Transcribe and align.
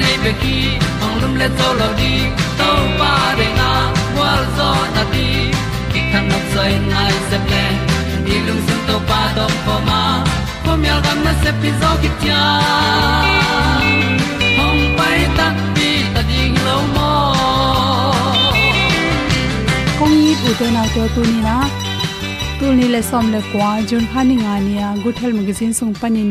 nei 0.00 0.16
pe 0.24 0.32
ki 0.42 0.56
ong 1.04 1.16
lum 1.22 1.34
le 1.40 1.48
to 1.58 1.68
lo 1.80 1.88
di 2.00 2.12
to 2.58 2.70
pa 3.02 3.12
de 3.38 3.46
na 3.60 3.70
wa 4.18 4.30
zo 4.56 4.70
na 4.96 5.02
di 5.12 5.28
ki 5.92 6.00
kan 6.12 6.24
nok 6.32 6.44
sai 6.54 6.72
nai 6.90 7.12
se 7.28 7.38
ple 7.46 7.64
ni 8.26 8.36
lung 8.46 8.62
sun 8.66 8.80
to 8.88 8.96
pa 9.12 9.20
do 9.36 9.46
po 9.68 9.76
ma. 9.90 10.02
Po 10.66 10.74
mi 10.82 10.88
al 10.94 11.00
gam 11.06 11.18
na 11.24 11.32
se 11.42 11.50
pi 11.62 11.70
zo 11.80 11.90
ki 12.02 12.10
tia 12.20 12.42
hong 14.58 14.82
pai 14.98 15.18
ta 15.38 15.46
pi 15.74 15.88
ta 16.14 16.22
ding 16.30 16.56
lo 16.66 16.76
mo 16.94 17.10
kong 19.98 20.14
ni 20.22 20.32
bu 20.40 20.50
te 20.60 20.66
na 20.76 20.82
to 20.94 21.02
tu 21.14 21.22
ni 21.30 21.38
na 21.46 21.56
tu 22.58 22.66
ni 22.78 22.86
le 22.94 23.00
som 23.10 23.30
le 23.34 23.40
kwa 23.50 23.70
jun 23.88 24.04
khani 24.12 24.36
nga 24.42 24.54
nia, 24.66 24.88
good 25.02 25.16
health 25.22 25.36
magazine 25.40 25.74
sung 25.78 25.94
panin 26.00 26.30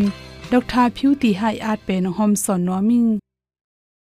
dr 0.52 0.88
phu 0.98 1.14
ti 1.22 1.32
hai 1.44 1.56
at 1.72 1.80
pe 1.88 1.96
no 2.08 2.12
hom 2.18 2.36
son 2.46 2.66
no 2.68 2.82
ming 2.90 3.08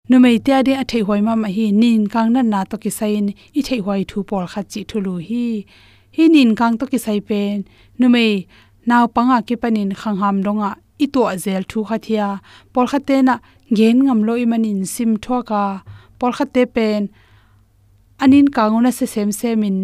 nu 0.09 0.17
mei 0.25 0.39
tia 0.45 0.63
de 0.67 0.73
athei 0.83 1.03
hoi 1.07 1.21
ma 1.27 1.35
ma 1.43 1.49
hi, 1.57 1.67
nin 1.83 2.03
kang 2.13 2.31
na 2.35 2.43
na 2.53 2.61
to 2.71 2.77
ki 2.83 2.91
sain 2.99 3.27
i 3.59 3.61
thei 3.67 3.81
hoi 3.87 4.03
thu 4.11 4.19
por 4.29 4.45
kha 4.53 4.63
chi 4.71 4.81
thu 4.91 4.97
lu 5.07 5.15
hi. 5.29 5.47
Hi 6.17 6.25
nin 6.35 6.51
kang 6.59 6.75
to 6.79 6.85
ki 6.93 6.99
sai 7.05 7.19
pen 7.29 7.57
nu 7.99 8.07
mei 8.15 8.33
naw 8.89 9.05
panga 9.15 9.39
ki 9.49 9.57
panin 9.63 9.91
khang 10.01 10.19
ham 10.23 10.37
donga 10.47 10.71
i 11.05 11.07
to 11.15 11.23
zel 11.45 11.63
thu 11.71 11.79
kha 11.89 11.97
thia 12.07 12.29
por 12.73 12.87
kha 12.91 12.99
te 13.09 13.17
na 13.29 13.35
gen 13.77 13.97
ngam 14.07 14.21
lo 14.27 14.33
i 14.43 14.47
manin 14.53 14.81
sim 14.95 15.11
thwa 15.23 15.39
ka. 15.51 15.65
Por 16.19 16.33
kha 16.37 16.45
te 16.55 16.63
pen 16.75 17.03
anin 18.23 18.47
kanguna 18.57 18.91
se 18.99 19.07
sem 19.15 19.31
semin 19.41 19.79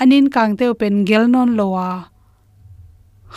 anin 0.00 0.26
kangte 0.34 0.64
pen 0.80 0.94
gel 1.08 1.24
non 1.34 1.50
lowa 1.58 1.88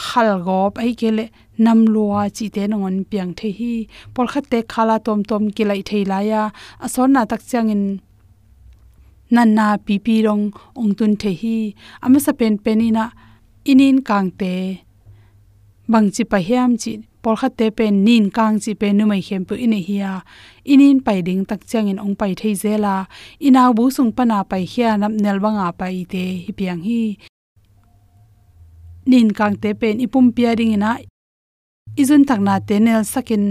khal 0.06 0.30
gop 0.46 0.74
ai 0.84 0.92
kele 1.00 1.26
nam 1.66 1.80
luwa 1.94 2.22
chi 2.36 2.46
te 2.56 2.62
nongon 2.72 2.98
piang 3.10 3.32
the 3.40 3.50
hi 3.60 3.74
por 4.14 4.26
khat 4.32 4.46
te 4.52 4.60
khala 4.72 4.96
tom 5.06 5.20
tom 5.30 5.44
ki 5.56 5.64
lai 5.70 5.82
thei 5.90 6.04
la 6.12 6.20
ya 6.32 6.42
ason 6.86 7.10
na 7.16 7.22
tak 7.32 7.42
changin 7.50 7.84
nan 9.36 9.50
na 9.58 9.68
pi 9.86 9.96
pi 10.06 10.16
rong 10.28 10.46
ong 10.80 10.92
tun 10.98 11.14
the 11.22 11.32
hi 11.42 11.58
ama 12.06 12.20
sa 12.26 12.32
pen 12.40 12.54
penina 12.64 13.06
inin 13.72 13.98
kang 14.10 14.30
te 14.40 14.54
bang 15.92 16.08
chi 16.16 16.24
pa 16.32 16.38
hiam 16.48 16.72
chi 16.82 16.92
por 17.24 17.36
khat 17.40 17.54
te 17.60 17.66
pen 17.78 17.94
nin 18.06 18.26
kang 18.38 18.56
chi 18.64 18.72
pe 18.82 18.88
nu 18.98 19.04
mai 19.12 19.22
khem 19.28 19.44
pu 19.48 19.54
ine 19.66 19.80
hiya 19.88 20.12
inin 20.74 20.98
pai 21.06 21.20
ding 21.28 21.42
tak 21.50 21.62
changin 21.72 22.00
ong 22.06 22.16
pai 22.20 22.32
thei 22.40 22.54
zela 22.64 22.96
inaw 23.48 23.70
bu 23.78 23.84
sung 23.96 24.12
pana 24.18 24.40
pai 24.52 24.64
hiya 24.72 24.90
nam 25.02 25.14
nel 25.24 25.38
banga 25.44 25.68
pai 25.80 25.98
te 26.12 26.24
hi 26.44 26.52
piang 26.58 26.82
hi 26.88 27.02
nin 29.10 29.28
kang 29.38 29.56
te 29.62 29.70
pen 29.80 29.96
ipum 30.06 30.26
pia 30.36 30.52
ding 30.60 30.74
ina 30.78 30.92
izun 32.02 32.24
takna 32.30 32.56
tenel 32.68 33.04
sakin 33.14 33.44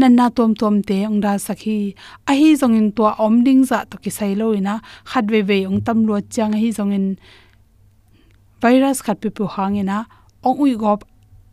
nanna 0.00 0.26
tom 0.36 0.50
tom 0.60 0.76
te 0.88 0.96
ongda 1.10 1.32
sakhi 1.46 1.78
a 2.30 2.32
hi 2.38 2.48
zongin 2.60 2.88
to 2.96 3.04
om 3.24 3.34
ding 3.46 3.62
za 3.70 3.78
to 3.90 3.96
ki 4.02 4.10
sailo 4.18 4.46
ina. 4.58 4.74
Khatwe 5.10 5.40
we 5.48 5.58
ong 5.70 5.80
tam 5.86 5.98
lo 6.08 6.16
chang 6.34 6.54
hi 6.62 6.68
zongin 6.78 7.06
virus 8.62 8.98
khat 9.04 9.16
pe 9.22 9.28
pu 9.36 9.44
hangena 9.54 9.98
ong 10.48 10.58
ui 10.64 10.74
gop 10.82 11.00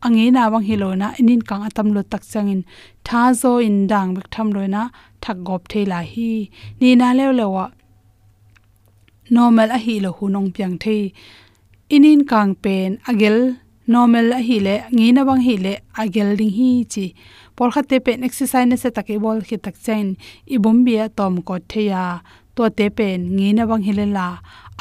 ange 0.05 0.25
na 0.35 0.43
wang 0.51 0.65
hilona 0.69 1.07
inin 1.19 1.41
kang 1.49 1.63
atam 1.67 1.87
lo 1.95 2.01
tak 2.11 2.23
changin 2.31 2.61
tha 3.05 3.21
zo 3.41 3.51
in 3.67 3.77
dang 3.91 4.09
bek 4.15 4.27
tham 4.33 4.47
loina 4.55 4.83
thak 5.23 5.37
gop 5.47 5.61
thela 5.71 5.99
hi. 6.11 6.31
Ni 6.79 6.89
na 6.99 7.07
lew 7.17 7.31
lewa 7.39 7.65
normal 9.35 9.69
a 9.77 9.79
hi 9.85 9.95
lo 10.03 10.09
hunong 10.17 10.49
piang 10.55 10.75
thei 10.83 11.01
inin 11.95 12.21
kang 12.31 12.51
pen 12.63 12.89
agel 13.09 13.37
normal 13.89 14.27
a 14.37 14.39
hi 14.47 14.57
le 14.65 14.75
ngi 14.95 15.07
na 15.17 15.21
bang 15.27 15.41
hi 15.47 15.55
le, 15.65 15.73
agel 16.01 16.29
ding 16.39 16.53
hi 16.57 16.69
chi. 16.93 17.05
Por 17.55 17.69
khate 17.73 17.97
pen 18.05 18.23
exercise 18.27 18.67
na 18.69 18.75
se 18.81 18.89
takai 18.97 19.17
bol 19.23 19.39
khi 19.47 19.57
tak 19.65 19.75
chain. 19.85 20.07
I 20.53 20.57
bombia 20.63 21.09
tom 21.17 21.33
ko 21.47 21.55
theya 21.71 22.03
to 22.55 22.63
te 22.77 22.85
pen 22.97 23.19
ngi 23.35 23.47
na 23.57 23.63
bang 23.69 23.83
hi 23.87 23.93
le 23.99 24.05
la. 24.17 24.27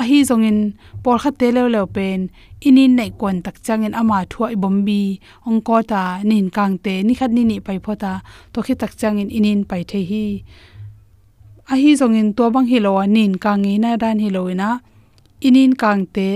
A 0.00 0.02
hi 0.08 0.18
zongin 0.28 0.58
por 1.02 1.16
khate 1.22 1.46
le 1.56 1.62
le 1.74 1.82
pen. 1.96 2.20
Inin 2.68 2.92
nei 2.98 3.10
kon 3.20 3.36
tak 3.46 3.56
changin 3.66 3.94
ama 4.00 4.18
thua 4.30 4.46
i 4.54 4.56
bombi 4.62 5.02
ong 5.48 5.60
ko 5.68 5.76
ta, 5.90 6.02
nin 6.28 6.46
kang 6.56 6.74
te, 6.84 6.94
ni 7.06 7.14
khat 7.18 7.30
ni 7.36 7.42
ni 7.50 7.56
pai 7.66 7.78
phota 7.84 8.12
to 8.52 8.58
khi 8.66 8.74
tak 8.82 8.92
changin 9.00 9.28
inin 9.38 9.60
pai 9.70 9.82
the 9.90 10.00
hi. 10.10 10.26
A 11.72 11.74
hi 11.82 11.90
zongin 12.00 12.28
to 12.36 12.44
bang 12.54 12.66
hi 12.70 12.78
lo 12.86 12.92
nin 13.16 13.32
kang 13.44 13.60
ngi 13.64 13.74
na 13.82 13.90
dan 14.02 14.18
hi 14.22 14.28
lo 14.36 14.42
ina. 14.52 14.70
Inin 15.46 15.72
kang 15.82 16.02
te 16.14 16.28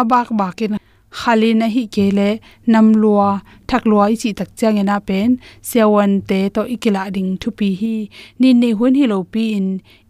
abak 0.00 0.28
bakin 0.40 0.78
khali 1.18 1.50
na 1.60 1.66
hi 1.74 1.82
kele 1.94 2.28
nam 2.72 2.86
lua, 3.02 3.28
thak 3.68 3.82
lua 3.90 4.04
chi 4.20 4.30
tak 4.38 4.50
chang 4.58 4.78
ena 4.82 4.96
pen. 5.08 5.30
Sewan 5.70 6.12
te 6.28 6.38
to 6.54 6.62
ikila 6.74 7.02
ding 7.14 7.30
thu 7.40 7.48
pi 7.58 7.68
hi. 7.80 7.94
Ni 8.40 8.48
ne 8.60 8.68
hun 8.78 8.94
hi 8.98 9.04
lo 9.12 9.18
pi 9.32 9.42
in. 9.58 9.68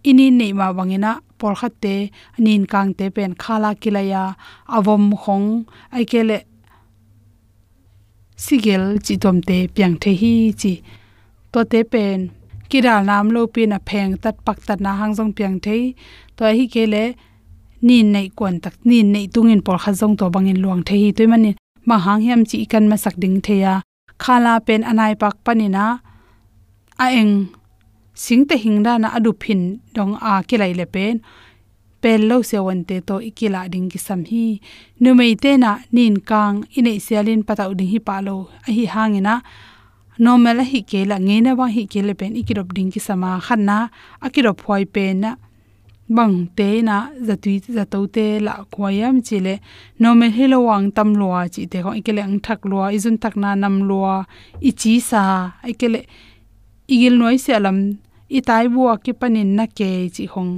Ini 0.08 0.26
nei 0.38 0.52
ma 0.58 0.66
wangena 0.76 1.12
por 1.38 1.54
khat 1.60 1.72
te, 1.84 1.96
nin 2.44 2.62
kang 2.72 2.90
te 2.98 3.06
pen 3.16 3.32
khala 3.42 3.70
kilaya 3.82 4.24
avom 4.76 5.04
khong, 5.22 5.48
ai 5.96 6.04
kele 6.10 6.38
sigel 8.44 8.84
chi 9.04 9.14
tom 9.22 9.36
te 9.48 9.56
pyang 9.74 9.96
the 10.02 10.12
hi 10.20 10.34
chi. 10.60 10.72
To 11.52 11.60
te 11.72 11.80
pen 11.92 12.18
kiral 12.70 13.00
nam 13.08 13.26
lo 13.34 13.42
pi 13.54 13.62
na 13.72 13.78
pheng 13.88 14.12
tat 14.22 14.36
pak 14.46 14.58
tat 14.66 14.80
na 14.84 14.90
hang 15.00 15.12
jong 15.16 15.32
pyang 15.36 15.56
thei. 15.64 15.82
To 16.36 16.44
hi 16.58 16.64
kele 16.74 17.04
nin 17.86 18.06
nei 18.14 18.28
kon 18.38 18.56
tak 18.64 18.74
nin 18.88 19.06
nei 19.14 19.26
tungin 19.34 19.62
por 19.66 19.78
kha 19.82 19.90
jong 20.00 20.14
to 20.18 20.24
bangin 20.34 20.58
luang 20.62 20.82
the 20.86 20.94
hi 21.00 21.08
toy 21.16 21.28
mani 21.32 21.50
ma 21.88 21.96
hang 22.04 22.22
hiam 22.24 22.40
chi 22.48 22.56
kan 22.72 22.84
ma 22.90 22.96
sak 23.04 23.14
ding 23.22 23.38
theya 23.46 23.72
khala 24.22 24.52
pen 24.66 24.82
anai 24.90 25.12
pak 25.22 25.36
panina 25.44 25.84
a 27.04 27.06
eng. 27.20 27.34
Sing 28.14 28.46
te 28.46 28.56
hing 28.56 28.82
na 28.82 29.10
adu 29.16 29.32
phin 29.42 29.80
dong 29.94 30.14
a 30.22 30.42
kilai 30.48 30.72
le 30.78 30.86
pen. 30.86 31.20
Pen 32.00 32.28
lo 32.28 32.36
se 32.42 32.58
wan 32.66 32.84
te 32.88 32.96
to 33.08 33.14
ikila 33.18 33.60
ding 33.72 33.90
ki 33.90 33.98
sam 33.98 34.20
hi. 34.30 34.60
Nu 35.02 35.10
mei 35.18 35.34
te 35.34 35.56
na 35.56 35.70
nin 35.90 36.16
kang 36.30 36.56
ine 36.78 36.92
sialin 37.04 37.42
patau 37.42 37.74
ding 37.78 37.90
hi 37.92 37.98
palo 37.98 38.36
a 38.68 38.70
hi 38.76 38.84
hangina 38.94 39.34
normal 40.24 40.58
hi 40.70 40.80
ke 40.90 41.00
la 41.10 41.16
nge 41.26 41.36
na 41.42 41.50
wa 41.58 41.66
hi 41.74 41.82
ke 41.92 42.00
le 42.06 42.14
pen 42.20 42.38
ikirop 42.40 42.68
ding 42.76 42.90
ki 42.94 43.00
sama 43.08 43.30
khanna 43.46 43.78
akirop 44.26 44.58
hoi 44.66 44.84
pen 44.94 45.14
na 45.22 45.30
bang 46.08 46.48
te 46.56 46.82
na 46.82 46.96
zatui 47.26 47.58
zato 47.76 48.06
te 48.06 48.26
la 48.46 48.52
khoyam 48.72 49.16
chile 49.26 49.54
no 50.00 50.14
me 50.14 50.26
helo 50.36 50.58
wang 50.68 50.86
tam 50.96 51.14
lua 51.20 51.40
chi 51.54 51.62
te 51.72 51.78
ko 51.84 51.90
ikele 52.00 52.20
ang 52.22 52.38
thak 52.44 52.60
lua 52.70 52.86
izun 52.96 53.16
tak 53.22 53.34
na 53.42 53.54
nam 53.62 53.76
lua, 53.88 54.14
i 54.68 54.70
chi 54.80 55.00
sa 55.00 55.22
ikele 55.72 56.00
igil 56.94 57.14
noi 57.20 57.36
se 57.44 57.52
alam 57.58 57.78
i 58.38 58.40
tai 58.48 58.66
bu 58.74 58.82
ki 59.04 59.12
panin 59.20 59.50
na 59.56 59.64
ke 59.78 59.90
chi 60.14 60.24
hong, 60.34 60.52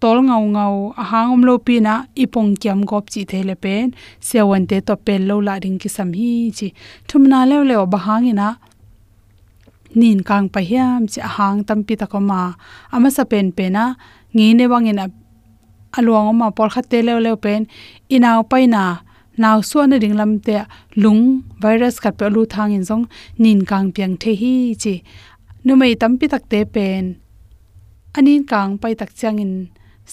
tol 0.00 0.18
ngau 0.28 0.44
ngau, 0.54 0.74
a 1.00 1.02
hangom 1.10 1.42
lo 1.48 1.54
pi 1.66 1.74
na, 1.86 1.94
i 2.22 2.24
pong 2.32 2.52
kyam 2.62 2.80
gop 2.90 3.04
chi 3.12 3.22
the 3.30 3.38
le 3.48 3.54
pen 3.64 3.86
se 4.26 4.38
wan 4.48 4.64
te 4.70 4.76
to 4.86 4.94
pel 5.06 5.22
lo 5.28 5.36
la 5.46 5.54
ring 5.64 5.78
ki 5.82 5.88
sam 5.96 6.10
hi 6.18 6.32
chi 6.58 6.68
thumna 7.08 7.38
le 7.50 7.56
le 7.70 7.74
ba 7.92 7.98
hangina 8.06 8.48
nin 10.00 10.18
kang 10.28 10.48
pa 10.54 10.60
hiam 10.68 11.00
chi 11.12 11.20
hang 11.36 11.58
tam 11.68 11.80
pi 11.86 11.94
ta 12.00 12.06
ko 12.12 12.18
ma 12.30 12.40
ama 12.94 13.08
sa 13.16 13.22
pen 13.30 13.46
pe 13.56 13.64
na 13.76 13.84
ngi 14.34 14.46
ne 14.58 14.64
wangin 14.72 15.02
a 15.04 15.06
aluang 15.96 16.30
ma 16.40 16.46
por 16.56 16.68
kha 16.74 16.82
te 16.90 16.98
le 17.06 17.12
le 17.26 17.32
pen 17.44 17.62
inaw 18.14 18.40
paina 18.50 18.84
naw 19.42 19.58
so 19.68 19.78
na 19.86 19.96
ding 20.02 20.16
lam 20.20 20.32
te 20.46 20.54
lung 21.02 21.22
virus 21.62 21.96
khat 22.02 22.14
pe 22.18 22.26
lu 22.34 22.42
thang 22.52 22.72
in 22.76 22.84
jong 22.88 23.04
nin 23.42 23.60
kang 23.70 23.86
piang 23.94 24.14
the 24.22 24.32
hi 24.40 24.54
chi. 24.82 24.94
Nu 25.64 25.72
mei 25.80 25.94
tam 26.00 26.12
pi 26.18 26.26
tak 26.32 26.44
te 26.52 26.60
pen. 26.74 27.04
Anin 28.16 28.42
kang 28.50 28.70
pai 28.80 28.94
tak 29.00 29.10
chang 29.20 29.38
in 29.44 29.52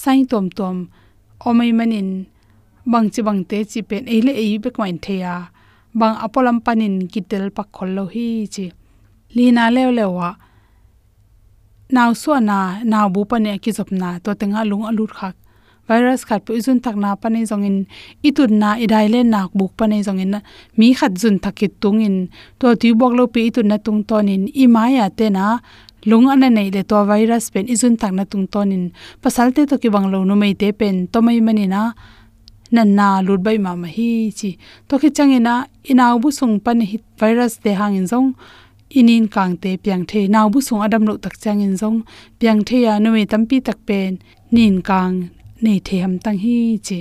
sai 0.02 0.20
tom 0.32 0.46
tom. 0.58 0.76
Omai 1.48 1.72
manin 1.78 2.10
bang 2.92 3.08
chi 3.14 3.22
bang 3.28 3.42
te 3.50 3.58
chi 3.72 3.80
pen. 3.90 4.04
Ele 4.16 4.32
ei 4.44 4.58
be 4.64 4.70
kwain 4.76 4.98
theya 5.06 5.36
bang 6.00 6.16
apolam 6.26 6.58
panin 6.66 6.96
kitel 7.12 7.46
pak 7.58 7.68
khol 7.76 7.90
lo 7.98 8.04
hi 8.14 8.28
chi. 8.54 8.66
Lina 9.36 9.64
lew 9.76 9.90
lewa 9.98 10.30
नाउ 11.96 12.14
so 12.14 12.38
na 12.40 12.58
naw 12.86 13.06
bu 13.14 13.22
pa 13.30 13.38
ne 13.46 13.58
ki 13.64 13.72
jop 13.78 13.90
na 14.02 14.10
to 14.24 14.30
tenga 14.40 14.62
lung 14.72 14.86
alut 14.90 15.12
khak 15.18 15.36
virus 15.90 16.22
khat 16.28 16.42
pu 16.46 16.52
jun 16.66 16.78
tak 16.86 16.96
na 17.04 17.10
pa 17.22 17.28
ne 17.34 17.40
jongin 17.50 17.78
itun 18.28 18.52
na 18.62 18.70
idai 18.86 19.08
le 19.14 19.20
nak 19.34 19.50
buk 19.58 19.72
pa 19.78 19.86
ne 19.92 19.98
jongin 20.08 20.38
mi 20.78 20.88
khat 21.00 21.12
jun 21.22 21.36
thakit 21.44 21.74
tungin. 21.82 22.16
To 22.60 22.66
ti 22.82 22.94
bok 23.00 23.14
lo 23.18 23.24
pe 23.34 23.40
itun 23.50 23.68
na 23.72 23.78
tung 23.86 24.02
tonin. 24.10 24.44
I 24.64 24.66
maya 24.76 25.06
te 25.18 25.26
na, 25.38 25.46
lung 26.10 26.26
ana 26.34 26.48
nei 26.58 26.70
le 26.76 26.82
to 26.90 26.98
virus 27.10 27.46
pen 27.54 27.66
izun 27.74 27.94
tak 28.02 28.14
na 28.18 28.24
tung 28.32 28.46
tonin. 28.54 28.84
Pasal 29.24 29.48
te 29.56 29.62
to 29.70 29.76
ki 29.82 29.90
bang 29.96 30.08
lo 30.14 30.20
nu 30.30 30.36
mei 30.42 30.54
te 30.62 30.70
pen. 30.80 30.96
To 31.12 31.18
mai 31.26 31.40
mani 31.48 31.66
na, 31.74 31.82
nan 32.76 32.90
na 32.98 33.08
lut 33.28 33.42
bai 33.46 33.58
ma 33.66 33.72
ma 33.82 33.88
hi 33.96 34.10
chi. 34.38 34.50
To 34.88 34.94
ki 35.02 35.10
changena 35.18 35.54
inaw 35.92 36.14
bu 36.22 36.30
sung 36.40 36.56
pan 36.66 36.80
hit 36.92 37.04
virus 37.20 37.54
te 37.64 37.72
hangin 37.80 38.06
jong 38.12 38.28
inin 38.90 39.28
kang 39.28 39.58
te 39.58 39.78
piang 39.78 40.04
the 40.10 40.28
naw 40.28 40.50
bu 40.50 40.60
sung 40.62 40.82
adam 40.82 41.06
lo 41.06 41.18
tak 41.18 41.36
chang 41.40 41.62
in 41.62 41.74
zong. 41.82 42.04
Piang 42.40 42.62
the 42.68 42.78
ya 42.86 43.00
no 43.00 43.12
me 43.12 43.26
tampi 43.26 43.58
tak 43.68 43.80
pen. 43.88 44.20
Nin 44.52 44.82
kang 44.82 45.30
nei 45.62 45.80
the 45.86 45.98
ham 46.00 46.20
tang 46.20 46.38
hi 46.38 46.80
che 46.84 47.00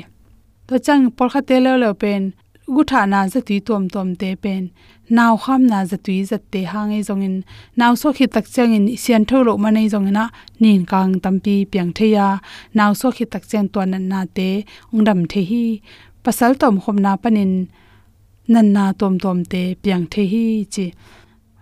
to 0.66 0.78
chang 0.78 1.10
por 1.16 1.28
kha 1.32 1.40
te 1.48 1.56
lo 1.60 1.76
lo 1.76 1.94
pen. 1.94 2.32
Gu 2.74 2.82
tha 2.90 3.06
na 3.06 3.20
za 3.32 3.40
ti 3.40 3.60
tom 3.60 3.88
tom 3.88 4.08
te 4.20 4.34
pen. 4.34 4.70
Naw 5.16 5.36
kham 5.42 5.62
na 5.66 5.78
za 5.90 5.96
tui 6.04 6.18
zat 6.30 6.42
te 6.52 6.60
hang 6.72 6.92
ei 6.96 7.02
zong 7.08 7.22
in. 7.28 7.36
Naw 7.78 7.92
so 8.00 8.12
khi 8.12 8.26
tak 8.34 8.44
chang 8.54 8.72
in 8.76 8.86
sian 9.02 9.24
tho 9.28 9.38
lo 9.46 9.56
ma 9.62 9.70
nei 9.70 9.88
zong 9.88 10.08
na 10.16 10.24
nin 10.60 10.84
kang 10.90 11.12
tampi 11.24 11.54
piang 11.72 11.92
the 11.96 12.06
ya. 12.16 12.38
Naw 12.74 12.92
so 13.00 13.10
khi 13.16 13.24
tak 13.32 13.44
chen 13.50 13.68
to 13.72 13.80
nan 13.92 14.04
na 14.08 14.20
te. 14.36 14.48
Ong 14.92 15.04
dam 15.04 15.20
the 15.30 15.40
hi. 15.50 15.64
Pasal 16.24 16.52
tom 16.60 16.74
khom 16.82 16.96
na 17.04 17.12
panin 17.22 17.52
nan 18.52 18.66
na 18.74 18.84
tom 19.00 19.14
tom 19.18 19.38
te 19.52 19.62
piang 19.82 20.04
the 20.12 20.22
hi 20.32 20.44
chi 20.74 20.86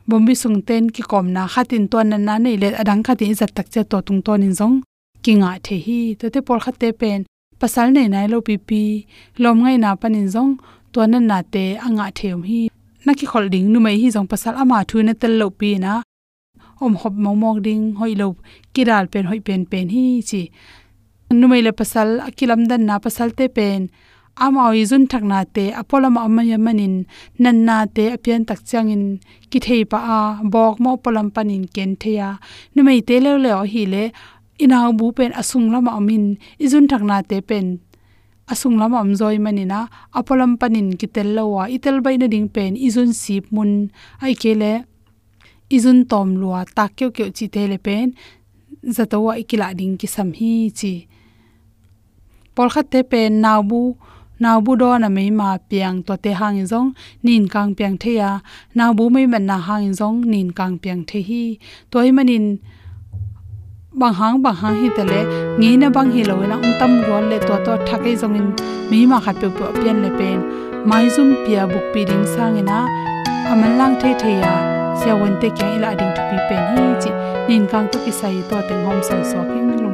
bombi 0.08 0.34
sung 0.42 0.62
ten 0.68 0.84
ki 0.94 1.02
kom 1.10 1.26
na 1.36 1.42
khatin 1.52 1.84
to 1.90 1.98
na 2.10 2.16
na 2.16 2.34
nei 2.44 2.56
le 2.62 2.68
adang 2.80 3.02
khati 3.06 3.34
zat 3.40 3.50
tak 3.56 3.66
che 3.72 3.82
to 3.90 3.98
tung 4.06 4.22
ton 4.26 4.42
in 4.46 4.54
zong. 4.60 4.76
Kinga 5.24 5.50
the 5.64 5.76
hi 5.86 5.98
to 6.18 6.26
te 6.34 6.40
por 6.46 6.58
khate 6.64 6.88
pen. 7.00 7.20
Pasal 7.60 7.88
nei 7.96 8.08
nai 8.14 8.26
lo 8.32 8.38
pipi 8.46 8.82
lom 9.42 9.56
ngai 9.62 9.76
na 9.84 9.90
pan 10.00 10.14
in 10.20 10.28
zong. 10.34 10.52
To 10.92 11.06
na 11.12 11.18
na 11.18 11.38
te 11.52 11.64
anga 11.86 12.06
theum 12.16 12.42
hi. 12.48 12.60
Na 13.04 13.12
ki 13.18 13.26
khol 13.30 13.46
ding 13.52 13.66
nu 13.72 13.78
mai 13.80 13.96
hi 14.02 14.08
zong. 14.14 14.28
Pasal 14.32 14.54
ama 14.62 14.78
thu 14.88 14.96
na 15.02 15.12
tel 15.20 15.34
lo 15.40 15.46
pi 15.58 15.70
na. 15.84 15.92
Om 16.84 16.94
hop 17.00 17.14
mo 17.24 17.30
mok 17.42 17.58
ding 17.66 17.84
hoi 17.98 18.14
lo 18.20 18.26
kiral 18.74 19.06
pen, 19.12 19.24
hoi 19.30 19.40
pen 19.46 19.62
pen 19.70 19.86
hi 19.94 20.04
chi. 20.28 20.42
Nu 21.38 21.46
mai 21.50 21.62
le 21.66 21.72
pasal 21.80 22.08
akilam 22.28 22.60
dan 22.70 22.82
na 22.88 22.94
pasal 23.04 23.28
te 23.38 23.46
pen 23.56 23.80
amawi 24.44 24.82
zun 24.90 25.04
thakna 25.10 25.38
te 25.54 25.64
apolama 25.80 26.20
amaya 26.26 26.58
manin 26.66 26.96
nanna 27.42 27.76
te 27.96 28.04
apian 28.16 28.42
tak 28.48 28.60
changin 28.68 29.04
ki 29.50 29.58
thei 29.66 29.82
pa 29.90 29.98
a 30.16 30.18
bok 30.52 30.76
mo 30.82 30.90
polam 31.02 31.28
panin 31.34 31.64
ken 31.74 31.92
theya 32.02 32.28
numei 32.74 33.00
te 33.08 33.16
le 33.24 33.32
le 33.44 33.52
hi 33.72 33.82
le, 33.92 34.04
ina 34.64 34.78
bu 34.98 35.06
pen 35.16 35.32
asung 35.40 35.66
lama 35.72 35.90
amin 35.98 36.24
izun 36.64 36.86
thakna 36.90 37.16
te 37.30 37.38
pen 37.48 37.66
asung 38.52 38.78
lama 38.78 39.02
am 39.02 39.10
zoi 39.18 39.38
manina 39.44 39.80
apolam 40.18 40.52
panin 40.60 40.88
ki 41.00 41.06
tel 41.14 41.28
lawa 41.36 41.62
itel 41.76 41.98
bai 42.04 42.16
na 42.18 42.26
ding 42.30 42.48
pen 42.54 42.72
izun 42.86 43.10
sip 43.22 43.44
mun. 43.54 43.90
Ai 44.22 44.34
kele 44.42 44.72
izun 45.76 45.98
tom 46.10 46.28
lua 46.40 46.60
tak 46.76 46.90
kyo 46.96 47.08
kyo 47.16 47.26
chi 47.36 47.46
te 47.54 47.62
le 47.70 47.78
pen 47.86 48.06
zatawa 48.96 49.32
ikila 49.42 49.68
ding 49.78 49.94
ki 50.00 50.06
sam 50.14 50.30
hi 50.38 50.52
chi. 50.78 50.94
Por 52.54 52.70
te 52.92 53.00
pen 53.10 53.32
nawbu 53.44 53.80
naw 54.42 54.60
bu 54.60 54.72
do 54.80 54.90
na 54.98 55.08
mei 55.08 55.30
ma 55.30 55.56
piang 55.70 56.02
to 56.06 56.14
te 56.24 56.30
hang 56.40 56.60
zong, 56.72 56.88
nin 57.22 57.48
kang 57.48 57.74
piang 57.74 57.96
the 58.02 58.12
ya 58.20 58.30
naw 58.74 58.92
bu 58.98 59.04
mei 59.14 59.26
man 59.26 59.46
na 59.46 59.56
hang 59.68 59.92
zong, 59.98 60.24
nin 60.32 60.48
kang 60.58 60.78
piang 60.82 61.02
the 61.08 61.18
hi. 61.28 61.42
Toy 61.90 62.10
manin 62.16 62.58
bang 64.00 64.14
hang 64.20 64.42
bang 64.44 64.56
hang 64.62 64.76
hi 64.82 64.88
tele 64.96 65.20
ngi 65.60 65.70
na 65.80 65.88
bang 65.96 66.10
hi 66.14 66.22
lo 66.30 66.36
na 66.50 66.56
ung 66.66 66.74
tam 66.80 66.92
ro 67.08 67.18
le 67.30 67.38
to 67.48 67.56
to 67.66 67.72
thakai 67.88 68.14
zong 68.22 68.36
in, 68.40 68.48
mei 68.90 69.06
ma 69.10 69.18
khat 69.24 69.36
pe 69.40 69.48
pian 69.80 69.96
le 70.04 70.10
pen, 70.18 70.38
mai 70.90 71.08
zum 71.14 71.28
pia 71.46 71.62
buk 71.72 71.86
pi 71.94 72.04
ding 72.08 72.26
sang 72.34 72.56
ina, 72.60 72.78
aman 73.50 73.72
lang 73.78 73.94
the 74.00 74.10
the 74.20 74.32
ya 74.42 74.54
sia 75.00 75.14
won 75.20 75.32
te 75.40 75.48
kyang 75.56 75.72
ila 75.76 75.90
ding 75.98 76.12
to 76.16 76.22
pi 76.28 76.36
pen 76.48 76.62
hi 76.76 76.84
chi, 77.02 77.10
nin 77.48 77.62
kang 77.70 77.86
to 77.92 77.98
ki 78.04 78.12
sai 78.20 78.36
to 78.48 78.56
teng 78.68 78.82
hom 78.86 78.98
son 79.08 79.24
so 79.32 79.40
king 79.52 79.85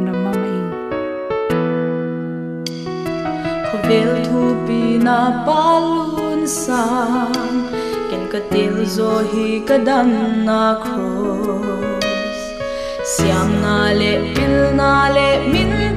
vel 3.93 4.13
thu 4.27 4.43
pi 4.67 4.81
na 5.07 5.19
palun 5.47 6.41
sang 6.61 7.57
ken 8.11 8.23
ka 8.33 8.41
til 8.53 8.77
zo 8.97 9.13
hi 9.33 9.49
ka 9.69 9.77
dan 9.89 10.11
na 10.49 10.63
cross 10.85 12.41
siam 13.13 13.51
na 13.65 13.77
le, 14.01 14.13
pil 14.35 14.57
na 14.81 14.93
le, 15.17 15.29
min 15.53 15.92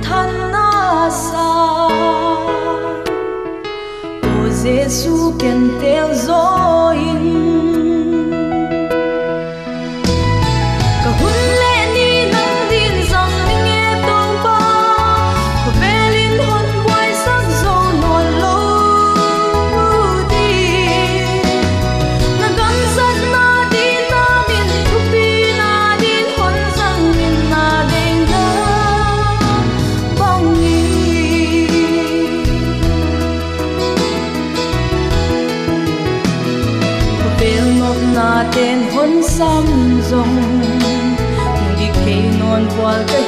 non 42.75 43.05
qual 43.05 43.24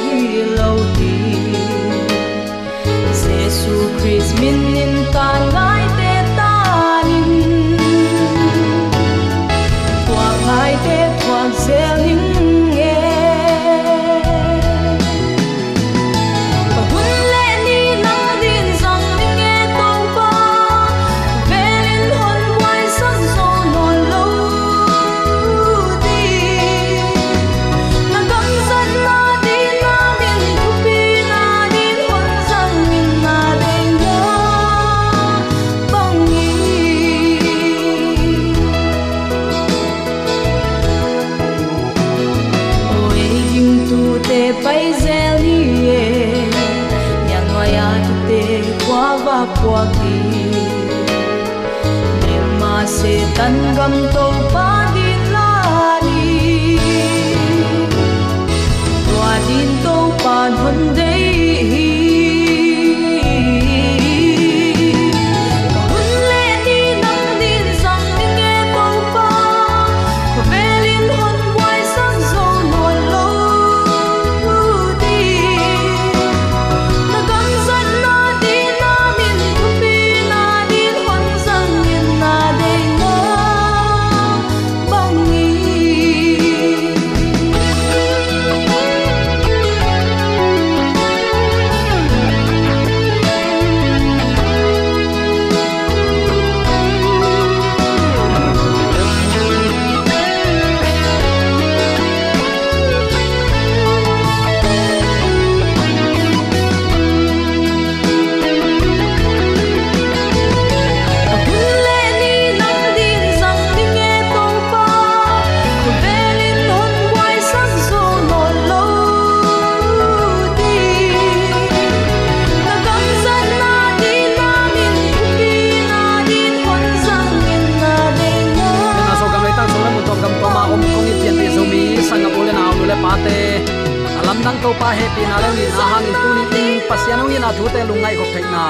to 134.68 134.76
pa 134.76 134.92
happy 134.92 135.24
na 135.24 135.36
lo 135.40 135.48
ni 135.56 135.64
na 135.64 135.84
hangin 135.96 136.16
tu 136.20 136.28
ni 136.36 136.44
ting 136.52 136.78
pasiano 136.84 137.24
ni 137.24 137.40
na 137.40 137.48
thu 137.56 137.64
te 137.72 137.80
lungai 137.88 138.14
khop 138.20 138.30
thai 138.36 138.44
na. 138.54 138.64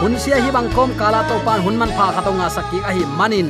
Hun 0.00 0.14
sia 0.22 0.36
hi 0.42 0.50
bang 0.56 0.68
kom 0.74 0.90
kala 1.00 1.20
to 1.30 1.36
pan 1.46 1.62
hun 1.64 1.76
man 1.80 1.90
pha 1.96 2.06
kha 2.14 2.20
to 2.26 2.32
nga 2.38 2.48
sakki 2.56 2.78
a 2.88 2.90
hi 2.96 3.04
manin. 3.18 3.48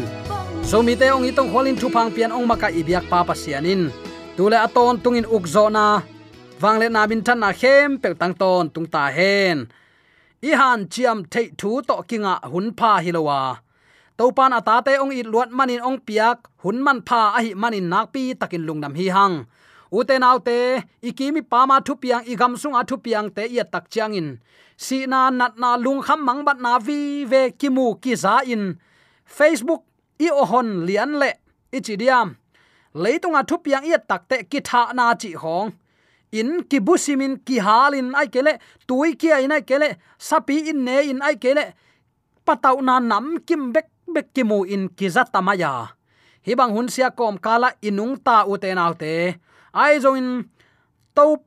So 0.68 0.76
mi 0.86 0.92
te 1.00 1.06
ong 1.16 1.24
itong 1.28 1.48
holin 1.52 1.76
thu 1.80 1.88
phang 1.94 2.10
pian 2.14 2.36
ong 2.36 2.44
maka 2.50 2.68
ibyak 2.80 3.08
pa 3.10 3.18
pasianin. 3.28 3.82
Tule 4.36 4.58
aton 4.66 5.00
tungin 5.02 5.30
ukzo 5.36 5.64
na. 5.76 5.86
Wangle 6.60 6.86
na 6.92 7.08
bin 7.08 7.24
than 7.26 7.40
na 7.40 7.50
khem 7.60 7.96
pe 8.02 8.08
tang 8.20 8.34
ton 8.40 8.64
tung 8.74 8.88
ta 8.94 9.04
hen. 9.16 9.58
I 10.48 10.52
han 10.60 10.80
chiam 10.92 11.18
thei 11.32 11.48
thu 11.60 11.70
to 11.88 11.96
kinga 12.08 12.34
hun 12.52 12.66
pha 12.78 12.92
hilowa 13.04 13.40
topan 14.18 14.52
atate 14.58 14.92
ong 15.02 15.12
i 15.16 15.20
luat 15.32 15.48
manin 15.58 15.80
ong 15.88 15.98
piak 16.06 16.38
hun 16.62 16.76
man 16.84 16.98
pha 17.08 17.22
a 17.36 17.40
hi 17.44 17.50
manin 17.62 17.88
nak 17.92 18.06
pi 18.12 18.22
takin 18.40 18.64
lungnam 18.68 18.92
hi 19.00 19.06
hang 19.16 19.36
uten 19.92 20.22
autte 20.22 20.82
ikimi 21.02 21.42
pama 21.42 21.80
thu 21.86 21.94
piang 22.02 22.24
igam 22.32 22.56
sung 22.56 22.76
a 22.80 22.82
thu 22.88 22.96
piang 23.04 23.28
te 23.36 23.42
ya 23.56 23.64
tak 23.72 23.84
changin 23.90 24.28
si 24.76 25.06
na 25.06 25.30
nat 25.30 25.56
na 25.56 25.76
lung 25.76 26.02
kham 26.06 26.20
mang 26.26 26.44
bat 26.44 26.58
na 26.60 26.78
vi 26.78 27.24
ve 27.24 27.50
kimu 27.60 27.86
ki 28.02 28.14
za 28.14 28.34
in 28.44 28.76
facebook, 29.26 29.82
i 30.18 30.28
ohon 30.30 30.86
lian 30.86 31.18
le, 31.20 31.30
ichidiam. 31.72 32.36
Leitunga 32.94 33.42
thu 33.48 33.56
piang 33.64 33.84
ya 33.84 33.98
tak 33.98 34.28
te 34.28 34.36
ki 34.50 34.60
tha 34.68 34.92
na 34.94 35.14
chi 35.14 35.32
hong. 35.42 35.72
In 36.32 36.50
kibusimin 36.70 37.34
ki 37.46 37.56
halin 37.66 38.14
ai 38.14 38.28
kele, 38.34 38.52
tui 38.88 39.14
ki 39.20 39.32
ai 39.32 39.46
nai 39.46 39.60
kele, 39.60 39.88
sapi 40.18 40.56
in 40.70 40.84
ne 40.84 40.96
in 41.10 41.20
ai 41.22 41.36
kele. 41.36 41.64
Patau 42.46 42.80
na 42.82 42.98
nam 43.00 43.38
kim 43.46 43.72
bek 43.74 43.88
bek 44.14 44.26
kimu 44.34 44.58
in 44.74 44.88
kizatamaya. 44.88 45.72
Hibang 46.46 46.72
hunsia 46.76 47.10
kom 47.10 47.38
kala 47.38 47.72
inung 47.82 48.16
ta 48.24 48.44
ute 48.52 48.70
naute 48.74 49.14
ai 49.76 50.00
zo 50.00 50.16
in 50.16 50.48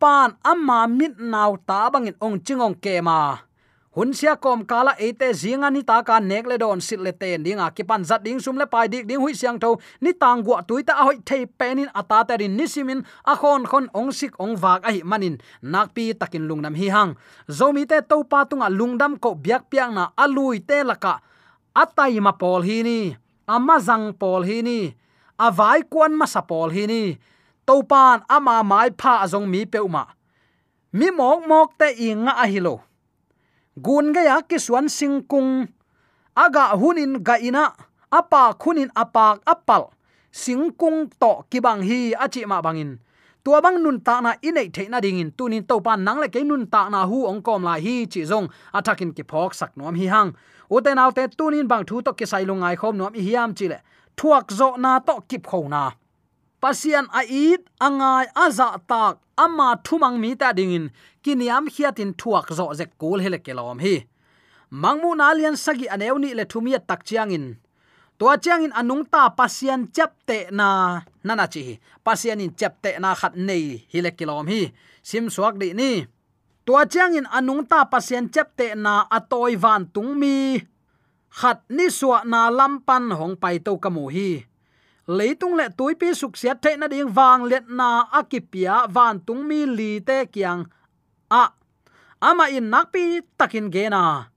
pan 0.02 0.38
amma 0.46 0.86
mit 0.86 1.18
naw 1.18 1.58
ta 1.66 1.90
bangin 1.90 2.14
ong 2.22 2.38
chingong 2.46 2.78
ke 2.78 3.02
ma. 3.02 3.42
Hun 3.90 4.14
sia 4.14 4.38
kom 4.38 4.62
kala 4.70 4.94
ate 4.94 5.34
zinga 5.34 5.74
ni 5.74 5.82
ta 5.82 6.06
ka 6.06 6.22
nek 6.22 6.46
le 6.46 6.56
don 6.62 6.78
sit 6.78 7.02
le 7.02 7.12
ten 7.12 7.42
dinga 7.42 7.74
ki 7.74 7.84
pan 7.90 8.06
zat 8.06 8.22
ding 8.22 8.38
sum 8.38 8.58
le 8.62 8.66
pai 8.70 8.86
dik 8.86 9.10
ding 9.10 9.18
hui 9.18 9.34
siang 9.34 9.58
tho. 9.58 9.82
Ni 10.02 10.14
tang 10.14 10.46
gwa 10.46 10.62
tuita 10.62 10.94
a 10.94 11.04
hoi 11.10 11.18
thei 11.26 11.50
penin 11.60 11.90
ata 12.00 12.22
ta 12.28 12.34
rin 12.38 12.54
nisimin 12.58 13.02
a 13.26 13.34
khon 13.42 13.66
khon 13.66 13.86
ong 14.00 14.12
sik 14.14 14.38
ong 14.38 14.54
wak 14.62 14.86
a 14.86 14.94
hi 14.94 15.02
manin 15.02 15.42
nak 15.66 15.88
pi 15.96 16.14
takin 16.14 16.46
lungnam 16.50 16.78
hi 16.78 16.88
hang. 16.96 17.12
Zomi 17.58 17.84
te 17.90 17.98
to 18.10 18.22
pa 18.32 18.46
tunga 18.50 18.70
lungdam 18.70 19.18
ko 19.24 19.34
biak 19.34 19.64
piang 19.74 19.94
na 19.98 20.04
alui 20.24 20.62
te 20.70 20.78
laka 20.90 21.14
atai 21.82 22.22
ma 22.22 22.34
pol 22.42 22.62
hi 22.62 22.78
ni. 22.86 23.00
Ama 23.50 23.76
zang 23.82 24.14
pol 24.22 24.46
hi 24.50 24.62
ni. 24.62 24.80
Avai 25.46 25.82
kwan 25.90 26.14
ma 26.14 26.26
sa 26.30 26.42
pol 26.46 26.70
hi 26.70 26.86
ni 26.86 27.04
topan 27.70 28.26
ama 28.26 28.66
mai 28.66 28.90
pha 28.98 29.14
azong 29.22 29.46
mi 29.46 29.62
peuma 29.70 30.04
mi 30.98 31.08
mok 31.14 31.40
mok 31.50 31.70
te 31.78 31.88
inga 32.08 32.34
a 32.44 32.46
hilo. 32.50 32.82
Gun 33.86 34.10
ga 34.16 34.22
ya 34.30 34.38
ki 34.50 34.58
suan 34.66 34.90
singkung 34.90 35.70
aga 36.34 36.74
hunin 36.82 37.22
ga 37.28 37.36
ina, 37.38 37.66
apa 38.20 38.58
khunin 38.62 38.90
apak 39.02 39.46
apal. 39.46 39.84
Singkung 40.32 41.14
to 41.22 41.32
kibang 41.50 41.82
hi 41.86 42.00
achi 42.18 42.42
ma 42.50 42.58
bangin 42.66 42.98
tua 43.44 43.62
bang 43.62 43.78
nun 43.84 44.02
ta 44.02 44.22
na 44.22 44.34
inei 44.42 44.74
the 44.74 44.90
na 44.90 45.00
ding 45.00 45.20
in. 45.20 45.32
Tunin 45.32 45.68
to 45.68 45.80
pan 45.80 46.04
nang 46.04 46.20
le 46.20 46.28
ke 46.28 46.42
nun 46.44 46.66
ta 46.68 46.90
na 46.90 47.06
hu 47.06 47.26
ong 47.26 47.42
kom 47.42 47.64
la 47.64 47.76
hi 47.78 48.06
chi 48.06 48.22
zong. 48.26 48.50
Atakin 48.74 49.14
ki 49.16 49.24
phok 49.24 49.54
sak 49.54 49.78
nom 49.78 49.96
hi 49.96 50.08
hang. 50.08 50.34
Uten 50.70 50.98
autte 50.98 51.30
tunin 51.38 51.68
bang 51.68 51.86
thu 51.86 52.02
to 52.02 52.14
ki 52.14 52.26
sai 52.26 52.46
lungai 52.46 52.76
khom 52.76 52.98
nom 52.98 53.14
hi 53.14 53.22
hiam 53.22 53.54
chi 53.54 53.68
le. 53.68 53.80
Thuak 54.18 54.52
zo 54.52 54.76
na 54.78 55.00
to 55.00 55.22
kip 55.30 55.44
kho 55.48 55.70
na 55.70 55.92
pasian 56.62 57.08
a 57.12 57.22
it 57.26 57.64
angai, 57.80 58.28
aza, 58.36 58.80
tak 58.88 59.18
ama 59.38 59.80
thumang, 59.84 60.20
mi, 60.20 60.36
ta 60.36 60.54
dingin 60.54 60.92
kiniam, 61.24 61.68
hiatin, 61.68 62.14
thuak, 62.14 62.52
zo, 62.52 62.74
zek, 62.74 62.92
kul, 63.00 63.20
hele 63.20 63.40
kelom 63.40 63.80
hi. 63.80 64.06
Mangmu 64.72 65.16
nalian 65.18 65.56
sagi 65.58 65.88
aneuni 65.90 66.36
le 66.38 66.46
thumia 66.46 66.80
tak 66.80 67.02
chiangin 67.08 67.58
to 68.20 68.28
chiang 68.44 68.68
anung, 68.76 69.08
ta, 69.08 69.32
pasian 69.32 69.88
chapte 69.96 70.52
na 70.52 71.00
nana 71.24 71.48
chi 71.48 71.80
pasian, 72.04 72.44
in 72.44 72.52
chapte 72.52 73.00
na, 73.00 73.16
khat, 73.16 73.34
nei 73.36 73.88
hile 73.88 74.12
kilom 74.12 74.48
hi. 74.52 74.72
Sim, 75.02 75.32
suak, 75.32 75.56
di, 75.56 75.74
ni. 75.74 76.04
To 76.68 76.74
chiangin 76.92 77.26
anung, 77.32 77.64
ta, 77.64 77.88
pasian 77.88 78.28
chapte 78.28 78.76
na 78.76 79.08
atoi 79.08 79.56
van, 79.56 79.88
tung, 79.88 80.20
mi. 80.20 80.60
Khat, 81.30 81.64
ni 81.70 81.88
suwa 81.88 82.26
na 82.26 82.50
lampan 82.52 83.14
hong, 83.16 83.40
pai 83.40 83.64
to 83.64 83.78
kamu 83.80 84.12
hi 84.12 84.49
leitung 85.10 85.58
le 85.58 85.74
tuipi 85.74 86.14
suk 86.14 86.38
xét 86.38 86.62
the 86.62 86.78
na 86.78 86.86
ding 86.86 87.10
wang 87.10 87.50
let 87.50 87.66
na 87.66 88.06
akipia 88.14 88.86
van 88.86 89.18
tung 89.26 89.42
mi 89.42 89.66
li 89.66 89.98
te 90.06 90.30
kyang 90.30 90.70
a. 91.34 91.50
Ama 92.22 92.46
in 92.54 92.70
nakpi 92.70 93.26
takin 93.34 93.74
ge 93.74 93.90
na. 93.90 94.30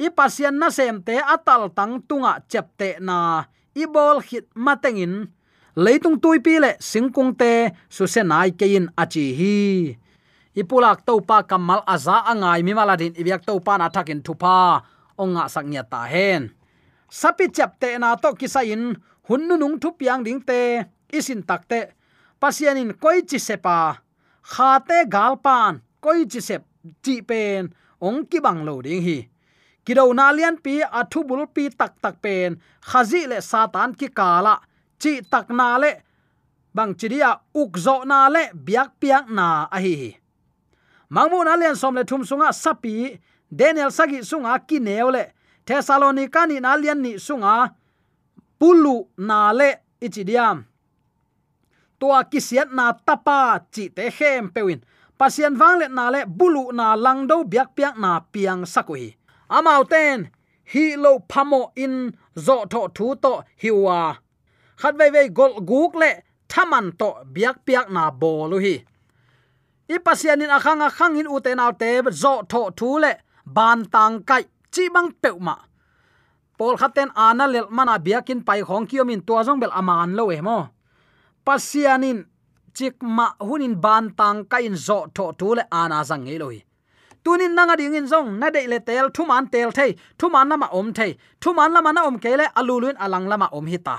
I 0.00 0.08
pasian 0.08 0.56
na 0.56 0.72
sem 0.72 1.02
te 1.04 1.20
atal 1.20 1.68
tang 1.76 2.00
tunga 2.08 2.40
chepte 2.48 2.96
na. 3.04 3.44
I 3.76 3.84
bol 3.84 4.24
hit 4.24 4.48
matengin 4.56 5.28
leitung 5.76 6.16
tuipi 6.16 6.56
le 6.56 6.72
singkung 6.80 7.36
te 7.36 7.74
su 7.92 8.06
se 8.08 8.22
nai 8.24 8.50
kein 8.56 8.88
achi 8.96 9.26
hi. 9.38 9.58
Ipulak 10.56 11.04
to 11.04 11.20
pa 11.20 11.42
kamal 11.42 11.82
aza 11.84 12.24
angai 12.30 12.62
mi 12.64 12.72
maladin 12.72 13.12
ibyak 13.12 13.44
to 13.44 13.60
pa 13.60 13.76
na 13.76 13.92
thakin 13.92 14.22
thupa 14.24 14.80
onga 15.20 15.44
saknya 15.52 15.82
ta 15.84 16.08
hen. 16.08 16.54
Sapi 17.10 17.52
chapte 17.52 17.98
na 18.00 18.16
to 18.16 18.32
kisain 18.38 18.96
hunnu 19.28 19.54
nung 19.58 19.76
thu 19.82 19.90
piang 19.98 20.22
ding 20.26 20.40
te, 20.48 20.84
isin 21.12 21.42
takte 21.48 21.80
pasianin 22.40 22.92
koi 23.02 23.22
chi 23.28 23.38
sepa. 23.38 23.78
Khate 24.52 24.98
galpan 25.14 25.72
koi 26.04 26.24
chi 26.30 26.40
sep, 26.40 26.62
chi 27.04 27.20
pen, 27.28 27.72
ong 28.00 28.26
ki 28.30 28.38
bang 28.44 28.60
lo 28.66 28.74
ding 28.82 29.02
hi. 29.06 29.18
Kido 29.84 30.04
na 30.14 30.26
lian 30.36 30.56
pi 30.64 30.74
athu 31.00 31.20
bul 31.28 31.46
pi 31.54 31.68
tak 31.80 31.92
tak 32.02 32.16
pen. 32.24 32.50
Khazi 32.88 33.26
le 33.30 33.38
satan 33.50 33.90
ki 33.98 34.08
kala 34.18 34.54
chi 35.00 35.12
tak 35.32 35.46
na 35.58 35.68
le. 35.82 35.92
Bang 36.76 36.92
chiria 36.98 37.30
ukzo 37.60 37.96
na 38.10 38.28
le, 38.34 38.42
biak 38.66 38.90
piak 39.00 39.24
na 39.30 39.46
a 39.76 39.78
hi 39.84 39.96
mangmu 41.14 41.44
na 41.44 41.54
lian 41.56 41.76
som 41.76 41.94
le 41.94 42.02
thum 42.04 42.22
sunga 42.24 42.48
sapi 42.52 42.94
daniel 43.58 43.90
sagi 43.90 44.18
sunga 44.30 44.58
ki 44.68 44.78
neu 44.80 45.10
le. 45.10 45.24
Thessalonica 45.66 46.46
ni 46.46 46.60
na 46.60 46.76
lian 46.76 47.00
ni 47.00 47.12
sunga 47.26 47.54
pulu 48.64 48.96
na 49.28 49.52
le 49.52 49.70
ichidiam 50.00 50.64
tua 52.00 52.24
kisiat 52.24 52.68
na 52.72 52.86
tapa 53.06 53.60
chi 53.72 53.84
te 53.96 54.04
hem 54.16 54.44
pewin. 54.54 54.80
Pasian 55.18 55.54
wang 55.60 55.76
le 55.80 55.86
na 55.96 56.04
le 56.14 56.20
bulu 56.38 56.72
na 56.78 56.86
langdo 57.04 57.36
biak 57.52 57.68
piak 57.76 57.94
na 58.02 58.10
piang 58.32 58.62
sakui. 58.72 59.04
Amauten 59.56 60.18
hi 60.72 60.84
lo 60.96 61.12
phamo 61.30 61.60
in 61.84 61.94
zo 62.46 62.56
tho 62.72 62.82
thu 62.96 63.06
to 63.24 63.32
hiwa. 63.62 64.00
Khat 64.80 64.94
ve 64.98 65.06
ve 65.14 65.22
gol 65.38 65.54
guk 65.70 65.92
le 66.02 66.10
thaman 66.52 66.86
to 67.00 67.08
biak 67.34 67.56
piak 67.66 67.86
na 67.96 68.02
bolu 68.20 68.56
hi. 68.64 68.76
I 69.94 69.96
pasian 70.06 70.42
in 70.44 70.54
akhang 70.56 70.82
akhang 70.88 71.18
in 71.20 71.28
uten 71.34 71.60
autte 71.64 71.90
zo 72.22 72.32
tho 72.50 72.62
thu 72.78 72.88
le 73.04 73.12
ban 73.56 73.78
tang 73.94 74.14
kai 74.28 74.42
chi 74.72 74.84
bang 74.94 75.10
peuma 75.22 75.44
ma 75.44 75.73
pol 76.58 76.74
khaten 76.80 77.08
ana 77.26 77.44
lel 77.54 77.66
mana 77.76 77.94
biakin 78.06 78.40
pai 78.46 78.60
khong 78.68 78.86
kiomin 78.90 79.20
tua 79.26 79.40
jong 79.46 79.60
bel 79.62 79.72
aman 79.80 80.10
lo 80.18 80.24
eh 80.30 80.38
emo 80.42 80.58
pasianin 81.46 82.18
chik 82.76 82.96
ma 83.16 83.26
hunin 83.48 83.74
ban 83.84 84.04
tang 84.18 84.38
kain 84.52 84.74
zo 84.86 84.98
tho 85.16 85.24
tu 85.38 85.48
le 85.58 85.62
ana 85.80 85.98
zang 86.10 86.26
eloi 86.34 86.56
eh 86.58 86.64
tunin 87.24 87.56
nanga 87.56 87.74
ding 87.80 87.96
in 87.96 88.06
zong 88.12 88.28
na 88.40 88.50
dei 88.54 88.66
le 88.72 88.78
tel 88.88 89.08
thu 89.14 89.22
man 89.30 89.48
tel 89.52 89.70
thei, 89.78 89.90
thu 90.18 90.28
man 90.28 90.48
lama 90.48 90.68
om 90.78 90.92
thei, 90.92 91.16
thu 91.40 91.50
man 91.58 91.72
lama 91.72 91.90
na 91.92 92.00
om 92.08 92.16
kele 92.24 92.46
aluluin 92.60 92.96
alang 93.04 93.26
lama 93.32 93.48
om 93.58 93.66
hita 93.72 93.96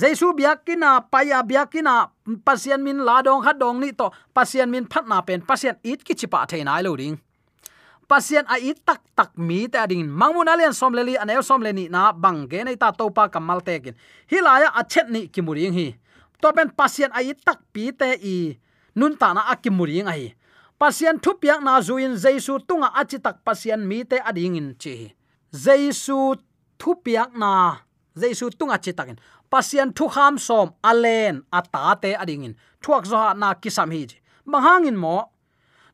jaisu 0.00 0.32
biakina 0.38 0.90
paya 1.12 1.38
biakina 1.50 1.94
pasian 2.46 2.80
min 2.86 2.98
ladong 3.08 3.42
khadong 3.44 3.78
ni 3.80 3.92
to, 3.92 4.10
pasian 4.36 4.68
min 4.74 4.84
phatna 4.92 5.18
pen, 5.26 5.40
pasian 5.48 5.76
it 5.84 6.00
ki 6.06 6.14
chipa 6.14 6.40
thei 6.50 6.62
nai 6.64 6.82
lo 6.82 6.96
ding 6.96 7.16
pasien 8.08 8.46
a 8.46 8.56
it 8.62 8.78
tak 8.86 9.02
tak 9.18 9.34
mi 9.34 9.66
te 9.66 9.78
ding 9.90 10.06
mangmun 10.06 10.46
alian 10.46 10.72
som 10.72 10.94
leli 10.94 11.18
an 11.18 11.30
el 11.30 11.42
som 11.42 11.62
leni 11.62 11.90
na 11.90 12.14
bang 12.14 12.46
ge 12.50 12.62
nei 12.62 12.78
ta 12.78 12.94
topa 12.94 13.26
kamal 13.28 13.60
tekin 13.60 13.94
hilaya 14.30 14.70
a 14.74 14.82
chet 14.86 15.10
ni 15.10 15.26
kimuring 15.26 15.74
hi. 15.74 15.88
To 16.40 16.52
pen 16.54 16.70
pasian 16.70 17.10
a 17.10 17.20
it 17.20 17.42
tak 17.42 17.58
pi 17.74 17.90
te 17.90 18.14
i 18.22 18.58
nun 18.94 19.18
ta 19.18 19.34
na 19.34 19.42
akimuring 19.50 20.06
ai 20.06 20.34
pasien 20.78 21.18
thu 21.18 21.34
piak 21.34 21.60
na 21.66 21.82
zuin 21.82 22.14
jaisu 22.14 22.62
tunga 22.68 22.94
achi 22.94 23.18
tak 23.18 23.42
pasien 23.46 23.82
mi 23.82 24.04
te 24.04 24.22
ading 24.22 24.56
in 24.56 24.68
chi 24.78 25.14
jaisu 25.50 26.38
thu 26.78 26.90
piak 27.04 27.34
na 27.34 27.82
jaisu 28.14 28.54
tunga 28.58 28.78
chi 28.78 28.92
takin 28.94 29.18
pasien 29.50 29.90
thu 29.96 30.06
kham 30.14 30.38
som 30.38 30.70
alen 30.82 31.42
ata 31.58 31.98
te 32.02 32.10
ading 32.14 32.44
in. 32.46 32.54
Thuak 32.82 33.02
zo 33.10 33.18
na 33.34 33.54
kisam 33.54 33.90
hi 33.90 34.06
mahangin 34.46 34.94
mo 34.94 35.16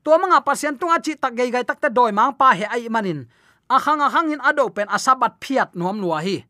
to 0.03 0.11
manga 0.19 0.43
pasian 0.43 0.75
tunga 0.75 0.99
chi 0.99 1.15
tak 1.15 1.33
gai 1.39 1.51
gai 1.51 1.65
tak 1.65 1.79
ta 1.79 1.89
doi 1.89 2.11
mang 2.11 2.35
pa 2.35 2.51
he 2.55 2.67
ai 2.67 2.91
manin. 2.91 3.27
Akhang 3.71 4.03
akhang 4.03 4.35
in 4.35 4.43
ado 4.43 4.69
pen 4.69 4.91
asabat 4.91 5.39
phiat 5.39 5.79
nuam 5.79 6.03
nuwa 6.03 6.19
hi. 6.21 6.45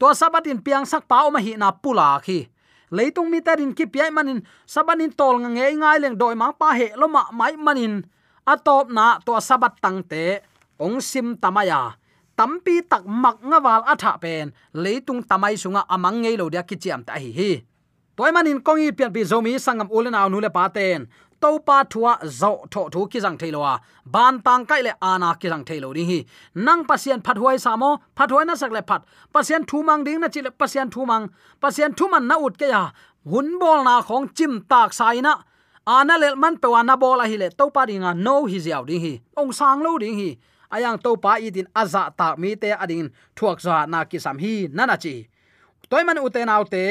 To 0.00 0.12
sabat 0.12 0.46
in 0.48 0.60
piang 0.60 0.84
sak 0.88 1.08
pa 1.08 1.24
o 1.26 1.32
ma 1.32 1.40
hi 1.40 1.56
na 1.56 1.72
pula 1.72 2.20
khi. 2.20 2.46
Leitung 2.92 3.30
mi 3.32 3.40
tarin 3.40 3.72
ki 3.72 3.86
piai 3.88 4.10
manin 4.12 4.44
sabanin 4.68 5.12
tol 5.12 5.40
nga 5.40 5.50
nge 5.50 5.66
ngai 5.80 5.98
leng 6.02 6.16
doi 6.16 6.36
mang 6.36 6.54
pa 6.54 6.76
he 6.76 6.92
lo 6.94 7.08
ma 7.08 7.28
mai 7.32 7.56
manin. 7.56 8.04
Atop 8.44 8.92
na 8.92 9.20
to 9.22 9.36
sabat 9.38 9.78
tang 9.78 10.02
te, 10.02 10.40
ong 10.80 10.98
sim 10.98 11.36
tamaya. 11.36 11.96
Tampi 12.34 12.80
tak 12.82 13.04
mak 13.04 13.38
nga 13.44 13.60
wal 13.60 13.84
atha 13.84 14.16
pen, 14.16 14.50
leitung 14.72 15.20
tamai 15.20 15.60
sunga 15.60 15.84
amang 15.86 16.24
ngei 16.24 16.40
lo 16.40 16.48
dia 16.48 16.64
ki 16.64 16.76
chiam 16.80 17.04
ta 17.04 17.20
hi 17.20 17.30
hi. 17.30 17.52
Toy 18.16 18.32
manin 18.32 18.58
kongi 18.64 18.90
pian 18.96 19.12
bi 19.12 19.22
zomi 19.22 19.54
sangam 19.60 19.88
ulen 19.92 20.16
aw 20.16 20.26
nu 20.28 20.40
le 20.40 20.50
paten 20.50 21.06
to 21.42 21.58
pa 21.66 21.84
thua 21.92 22.12
zo 22.40 22.50
tho 22.72 22.82
thu 22.92 23.00
ki 23.12 23.20
jang 23.24 23.38
thailowa 23.40 23.72
ban 24.14 24.34
tang 24.46 24.64
kai 24.70 24.80
le 24.86 24.92
ana 25.10 25.28
ki 25.40 25.48
jang 25.52 25.64
thailo 25.68 25.88
ding 25.96 26.08
hi. 26.10 26.18
Nang 26.54 26.84
pasien 26.88 27.20
phat 27.24 27.36
huai 27.42 27.56
samo 27.64 27.90
phat 28.16 28.30
huai 28.32 28.44
na 28.46 28.54
sak 28.54 28.72
le 28.76 28.82
phat. 28.88 29.00
Pasien 29.34 29.62
thu 29.70 29.82
mang 29.88 30.02
ding 30.06 30.20
na 30.20 30.28
chi 30.34 30.40
le 30.46 30.50
pasien 30.60 30.88
thu 30.94 31.00
mang. 31.10 31.24
Pasien 31.62 31.90
thu 31.98 32.04
man 32.12 32.24
na 32.30 32.36
ut 32.46 32.54
ke 32.60 32.66
ya. 32.74 32.82
Hun 33.30 33.58
bol 33.60 33.80
na 33.88 33.94
khong 34.08 34.26
chim 34.36 34.52
tak 34.70 34.92
sai 34.98 35.20
na 35.26 35.32
ana 35.86 36.14
le 36.22 36.28
man 36.42 36.54
pe 36.62 36.68
wa 36.74 36.80
na 36.82 36.94
bol 37.02 37.20
a 37.22 37.26
hi 37.30 37.36
le 37.42 37.48
to 37.58 37.64
pa 37.74 37.82
dinga 37.88 38.10
no 38.26 38.34
hi 38.50 38.58
ziaw 38.66 38.82
ding 38.90 39.02
hi. 39.04 39.12
Ong 39.40 39.52
sang 39.58 39.80
lo 39.86 39.98
ding 40.02 40.16
hi. 40.20 40.30
Ayang 40.74 40.98
to 41.04 41.10
pa 41.24 41.32
i 41.46 41.48
din 41.56 41.68
aza 41.80 42.02
ta 42.18 42.28
mi 42.40 42.50
te 42.62 42.68
adin 42.82 43.06
thuak 43.36 43.58
za 43.66 43.76
na 43.92 43.98
ki 44.10 44.18
sam 44.24 44.36
hi 44.44 44.54
na 44.76 44.82
na 44.90 44.96
chi. 45.04 45.14
Toy 45.90 46.02
man 46.06 46.18
uten 46.26 46.48
autte 46.54 46.84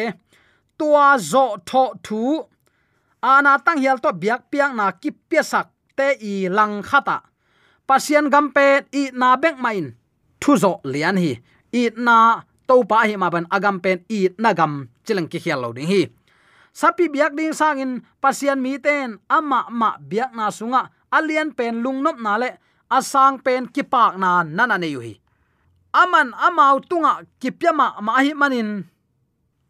tua 0.80 1.08
zo 1.32 1.44
tho 1.70 1.84
thu 2.06 2.22
ana 3.22 3.60
tang 3.60 3.80
hial 3.80 4.00
to 4.00 4.12
biak 4.16 4.48
piang 4.48 4.76
na 4.76 4.96
ki 4.96 5.12
pesak 5.12 5.68
te 5.96 6.16
i 6.24 6.48
lang 6.48 6.80
khata 6.84 7.24
pasien 7.84 8.32
gampe 8.32 8.88
i 8.96 9.12
na 9.12 9.36
bek 9.36 9.60
main 9.60 9.92
thu 10.40 10.56
zo 10.56 10.80
lian 10.88 11.20
hi 11.20 11.36
i 11.76 11.82
na 12.00 12.44
to 12.68 12.84
pa 12.88 13.04
hi 13.04 13.16
ma 13.20 13.28
ban 13.34 13.46
agam 13.52 13.78
pen 13.84 14.00
i 14.08 14.32
na 14.40 14.54
gam 14.56 14.88
chilang 15.04 15.28
ki 15.28 15.40
hial 15.44 15.60
lo 15.64 15.70
ding 15.76 15.90
hi 15.92 16.08
sapi 16.72 17.12
biak 17.12 17.36
ding 17.36 17.52
sangin 17.52 18.00
pasien 18.24 18.60
mi 18.64 18.80
ten 18.80 19.20
ama 19.28 19.68
ma 19.70 20.00
biak 20.00 20.32
na 20.38 20.48
sunga 20.48 20.88
alian 21.12 21.52
pen 21.52 21.84
lungnop 21.84 22.18
na 22.24 22.40
le 22.40 22.50
asang 22.88 23.38
pen 23.44 23.68
kipak 23.68 24.16
na 24.22 24.44
nana 24.48 24.78
ne 24.80 24.88
yu 24.96 25.02
hi 25.04 25.14
aman 25.94 26.32
amau 26.38 26.80
tunga 26.80 27.26
kipyama 27.42 28.00
ma 28.06 28.22
hi 28.24 28.32
manin 28.38 28.86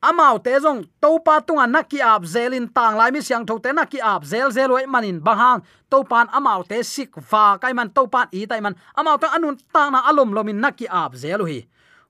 amau 0.01 0.39
te 0.39 0.55
jong 0.63 0.87
topa 1.01 1.43
tunga 1.43 1.67
naki 1.67 1.99
ap 2.01 2.23
zelin 2.23 2.67
tang 2.71 2.95
lai 2.95 3.11
mi 3.11 3.21
siang 3.21 3.45
thote 3.45 3.71
naki 3.75 3.99
ap 3.99 4.23
zel 4.23 4.51
zel 4.51 4.71
wei 4.71 4.87
manin 4.87 5.19
bahang. 5.19 5.61
Topan 5.91 6.27
amau 6.31 6.63
te 6.63 6.83
sik 6.83 7.15
va 7.29 7.57
kai 7.61 7.73
man 7.73 7.89
topan 7.91 8.27
i 8.31 8.45
tai 8.45 8.61
man. 8.61 8.75
Amau 8.95 9.17
ta 9.19 9.27
anun 9.35 9.57
tang 9.73 9.91
na 9.91 9.99
alom 10.09 10.31
lomin 10.31 10.59
naki 10.59 10.87
ap 10.87 11.13
zelu 11.15 11.45
hi 11.45 11.59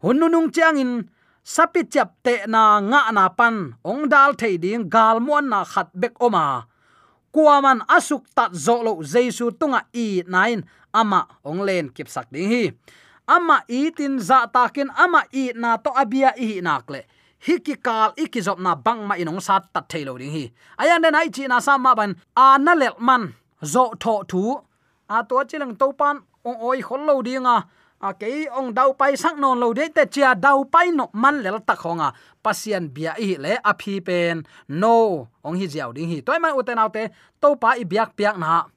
hunnu 0.03 0.29
nung 0.29 0.51
chiang 0.51 0.77
in 0.77 0.91
sapi 1.43 1.83
chap 1.89 2.13
te 2.23 2.45
na 2.47 2.79
nga 2.79 3.11
na 3.11 3.29
pan. 3.29 3.75
Ong 3.83 4.09
dal 4.09 4.33
thei 4.37 4.57
ding 4.57 4.89
gal 4.89 5.19
mon 5.19 5.49
na 5.49 5.65
khat 5.65 5.89
bek 5.93 6.13
oma. 6.21 6.65
Kuaman 7.33 7.85
asuk 7.85 8.25
tat 8.35 8.51
zolo 8.53 9.01
jesu 9.05 9.51
tunga 9.51 9.85
i 9.93 10.23
nain. 10.27 10.65
Ama, 10.89 11.21
ong 11.45 11.61
len 11.61 11.93
kip 11.93 12.09
sak 12.09 12.33
ding 12.33 12.49
hi. 12.49 12.73
Ama 13.29 13.61
i 13.69 13.93
tin 13.93 14.17
za 14.17 14.49
takin, 14.49 14.89
ama 14.97 15.21
i 15.29 15.53
na 15.53 15.77
to 15.77 15.93
abia 15.93 16.33
i 16.33 16.57
nakle 16.65 17.05
hi 17.05 17.18
ki 17.39 17.75
kal 17.85 18.11
iki 18.17 18.41
zop 18.41 18.59
na 18.59 18.75
bang 18.75 19.07
ma 19.07 19.15
inong 19.15 19.39
sat 19.39 19.63
tat 19.73 19.85
thailo 19.89 20.17
ding 20.19 20.31
hi. 20.31 20.51
Ayan 20.77 21.01
den 21.03 21.15
ai 21.15 21.29
chi 21.29 21.47
na 21.47 21.59
sa 21.59 21.77
ma 21.77 21.95
ban 21.95 22.11
a 22.35 22.57
lel 22.59 22.95
man 22.99 23.33
zo 23.63 23.83
tho 23.99 24.23
thu. 24.27 24.59
A 25.09 25.23
to 25.23 25.35
chilang 25.49 25.73
to 25.79 25.93
pan 25.93 26.15
ong 26.45 26.57
oi 26.61 26.81
khol 26.81 27.01
lo 27.07 27.21
dinga 27.21 27.55
a. 27.99 28.09
Ke 28.19 28.47
ong 28.57 28.71
dau 28.77 28.93
pai 28.99 29.15
sang 29.15 29.39
non 29.39 29.59
lo 29.59 29.73
de 29.73 29.89
te 29.89 30.03
chia 30.13 30.35
dau 30.35 30.63
pai 30.73 30.91
no 30.91 31.09
man 31.13 31.41
lel 31.43 31.57
ta 31.67 31.75
khonga 31.75 32.13
pasian 32.43 32.87
bia 32.95 33.11
i 33.17 33.35
le 33.43 33.53
a 33.69 33.73
phi 33.79 33.99
pen. 34.07 34.43
No, 34.67 35.27
ong 35.43 35.55
hi 35.59 35.65
jiao 35.67 35.91
ding 35.95 36.09
hi. 36.11 36.21
Toy 36.21 36.39
man 36.39 36.55
uten 36.59 36.79
autte 36.79 37.03
to 37.41 37.55
pa 37.55 37.69
i 37.81 37.83
biak 37.91 38.15
piak 38.17 38.35
na. 38.37 38.67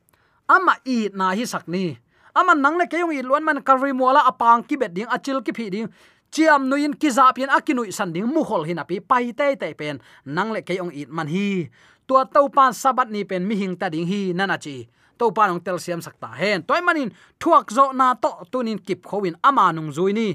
Ama 0.49 0.75
i 0.87 1.11
na 1.15 1.35
hi 1.39 1.45
sak 1.47 1.67
ni. 1.69 1.99
Ama 2.35 2.55
nang 2.55 2.79
le 2.81 2.87
keyong 2.91 3.13
i 3.13 3.23
luan 3.23 3.45
man 3.45 3.61
kalri 3.67 3.93
mola 3.93 4.25
apang 4.31 4.65
ki 4.65 4.75
bet 4.81 4.95
ding 4.97 5.11
achil 5.11 5.39
ki 5.45 5.53
phi 5.53 5.67
ding 5.71 5.89
chiam 6.33 6.69
nuin 6.71 6.97
ki 7.01 7.11
za 7.11 7.33
pian 7.37 7.53
akinui 7.57 7.93
san 7.93 8.13
ding 8.15 8.27
mu 8.35 8.43
khol 8.49 8.65
hin 8.69 8.81
api 8.83 8.97
pai 9.01 9.33
te 9.39 9.55
te 9.61 9.69
pen. 9.81 10.01
Nang 10.25 10.51
le 10.55 10.61
keyong 10.69 10.93
it 11.01 11.11
man 11.17 11.29
hi. 11.29 11.69
Tua 12.09 12.25
to 12.35 12.49
pan 12.49 12.73
sabat 12.73 13.09
ni 13.11 13.25
pen 13.25 13.47
mi 13.49 13.55
hing 13.61 13.77
ta 13.77 13.87
ding 13.89 14.07
hi, 14.11 14.33
nana 14.33 14.57
chi. 14.65 14.89
To 15.19 15.31
pan 15.37 15.53
ong 15.53 15.63
tel 15.65 15.79
siam 15.79 16.01
sakta 16.01 16.29
hen. 16.41 16.65
Toy 16.69 16.81
manin, 16.81 17.13
thuak 17.41 17.71
zo 17.77 17.93
na 17.93 18.15
to 18.15 18.31
tunin 18.51 18.81
kip 18.87 19.05
khowin 19.09 19.37
ama 19.45 19.73
nung 19.73 19.93
zui 19.97 20.13
ni. 20.13 20.29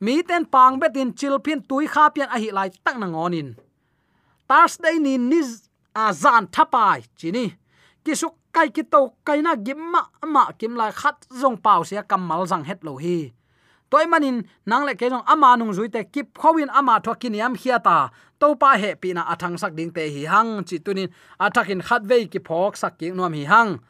Mi 0.00 0.22
ten 0.22 0.44
pang 0.44 0.76
betin 0.80 1.14
chil 1.18 1.38
phin 1.44 1.62
tui 1.68 1.86
kha 1.86 2.10
pian 2.14 2.28
a 2.34 2.36
hi 2.42 2.50
lai 2.52 2.68
tak 2.84 2.98
na 2.98 3.06
ngonin. 3.06 3.48
Thursday 4.48 4.98
ni 4.98 5.14
niz 5.18 5.70
azan 5.94 6.44
thapai 6.54 7.02
chini 7.18 7.54
kisuk 8.04 8.34
kai 8.54 8.68
ki 8.68 8.82
to 8.92 9.00
kai 9.26 9.40
na 9.40 9.52
gimma 9.66 10.02
ma 10.34 10.42
kim 10.58 10.76
lai 10.80 10.92
khat 11.00 11.16
zong 11.40 11.56
pau 11.64 11.80
sia 11.88 12.02
kamal 12.10 12.46
zang 12.50 12.64
het 12.68 12.84
lo 12.86 12.96
hi 13.04 13.32
toy 13.90 14.06
manin 14.06 14.42
nang 14.66 14.84
le 14.86 14.94
ke 14.94 15.06
jong 15.10 15.24
ama 15.26 15.56
nung 15.56 15.72
zui 15.72 15.88
te 15.88 16.04
kip 16.04 16.38
khowin 16.38 16.70
ama 16.70 17.00
thokiniam 17.00 17.54
hiata. 17.56 18.10
To 18.40 18.54
pa 18.54 18.76
he 18.76 18.94
pi 18.94 19.12
na 19.12 19.22
athang 19.32 19.56
sak 19.58 19.72
ding 19.74 19.90
te 19.90 20.04
hi 20.14 20.22
hang. 20.26 20.64
Chi 20.68 20.76
tunin 20.78 21.08
athakin 21.40 21.80
khat 21.82 22.02
ve 22.04 22.26
ki 22.26 22.38
phok 22.38 22.76
sak 22.76 22.98
ki 22.98 23.10
nom 23.10 23.32
hi 23.32 23.44
hang. 23.44 23.80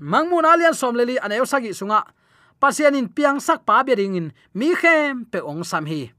Mangmun 0.00 0.44
alian 0.44 0.74
som 0.74 0.94
leli 0.94 1.16
aneu 1.18 1.46
sagi 1.46 1.70
sunga. 1.70 2.02
Pasian 2.60 2.98
in 2.98 3.08
piang 3.08 3.38
sak 3.40 3.66
pa 3.66 3.82
be 3.86 3.94
ringin 3.94 4.32
mi 4.54 4.74
khem 4.74 5.24
pe 5.30 5.38
ong 5.38 5.62
sam 5.64 5.86
hi. 5.86 6.10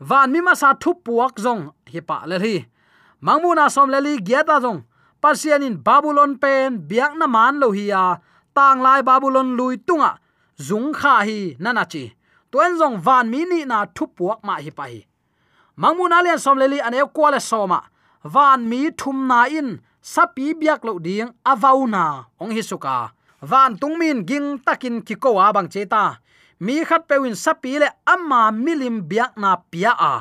Van 0.00 0.30
mi 0.32 0.40
ma 0.40 0.54
sa 0.54 0.74
thu 0.74 0.94
puak 1.04 1.40
jong 1.44 1.72
hi 1.92 2.00
pa 2.00 2.24
le 2.26 2.38
hi 2.38 2.56
mangmuna 3.20 3.66
som 3.70 3.90
leli 3.90 4.18
giata 4.22 4.60
jong 4.62 4.86
pasian 5.20 5.62
in 5.62 5.76
babylon 5.82 6.38
pen 6.38 6.78
biak 6.88 7.18
na 7.18 7.26
man 7.26 7.58
lo 7.60 7.70
hi 7.72 7.90
ya. 7.90 8.18
Tang 8.54 8.82
lai 8.82 9.02
babylon 9.02 9.56
lui 9.56 9.78
tunga 9.78 10.18
zung 10.66 10.92
kha 10.98 11.14
hi 11.28 11.56
nana 11.58 11.84
chi. 11.92 12.04
Tuen 12.50 12.78
zong 12.80 12.96
van 13.06 13.30
mi 13.32 13.44
ni 13.44 13.64
na 13.64 13.78
thu 13.96 14.04
puak 14.16 14.40
ma 14.46 14.54
hi 14.64 14.70
pa 14.78 14.84
hi. 14.92 15.00
Mangmun 15.80 16.16
alian 16.16 16.38
som 16.38 16.58
leli 16.58 16.78
ko 17.14 17.30
le 17.30 17.40
soma 17.40 17.80
van 18.24 18.68
mi 18.70 18.90
thum 18.90 19.28
na 19.28 19.44
in 19.58 19.80
sapi 20.02 20.54
biak 20.60 20.84
lo 20.84 20.98
ding 20.98 21.30
avauna 21.44 22.04
ong 22.40 22.50
hi 22.56 22.62
suka 22.62 23.12
van 23.50 23.78
tungmin 23.80 24.26
ging 24.28 24.58
takin 24.66 24.96
ki 25.06 25.14
ko 25.14 25.30
wa 25.38 25.52
bang 25.52 25.68
cheta 25.68 26.18
mi 26.60 26.84
khat 26.88 27.02
pewin 27.08 27.36
sapi 27.44 27.78
le 27.78 27.88
amma 28.06 28.50
milim 28.64 28.96
biak 29.10 29.32
na 29.36 29.56
pia 29.70 29.92
a. 30.12 30.14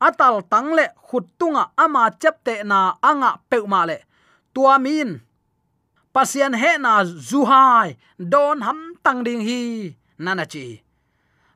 Atal 0.00 0.44
tang 0.50 0.76
le 0.76 0.86
khut 1.08 1.24
tunga 1.38 1.72
ama 1.76 2.10
chepte 2.20 2.64
na 2.64 2.94
anga 3.02 3.30
peuma 3.50 3.86
le 3.86 3.96
tua 4.54 4.78
min 4.78 5.20
pasian 6.14 6.54
he 6.54 6.78
na 6.78 7.04
zuhai 7.04 7.96
don 8.32 8.60
ham 8.60 8.85
tang 9.06 9.22
ding 9.22 9.38
hi, 9.38 9.94
nana 10.18 10.42
chi. 10.50 10.82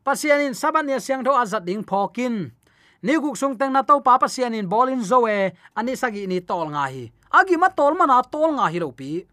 Pasian 0.06 0.46
in 0.46 0.54
saban 0.54 0.86
ya 0.86 1.02
siang 1.02 1.26
tho 1.26 1.34
azat 1.34 1.66
ding 1.66 1.82
phokin 1.82 2.54
ni 3.02 3.14
guk 3.18 3.34
sung 3.34 3.58
teng 3.58 3.74
na 3.74 3.82
to 3.82 3.98
pa 4.06 4.22
pasian 4.22 4.54
in 4.54 4.70
bolin 4.70 5.02
zoe 5.02 5.50
ani 5.74 5.98
sagi 5.98 6.30
ni 6.30 6.38
tol 6.38 6.70
nga 6.70 6.86
hi. 6.86 7.10
Agi 7.34 7.58
ma 7.58 7.66
tol 7.74 7.98
mana 7.98 8.22
tol 8.22 8.54
nga 8.54 8.70
hi 8.70 8.78
lo 8.78 8.94
pi. 8.94 9.26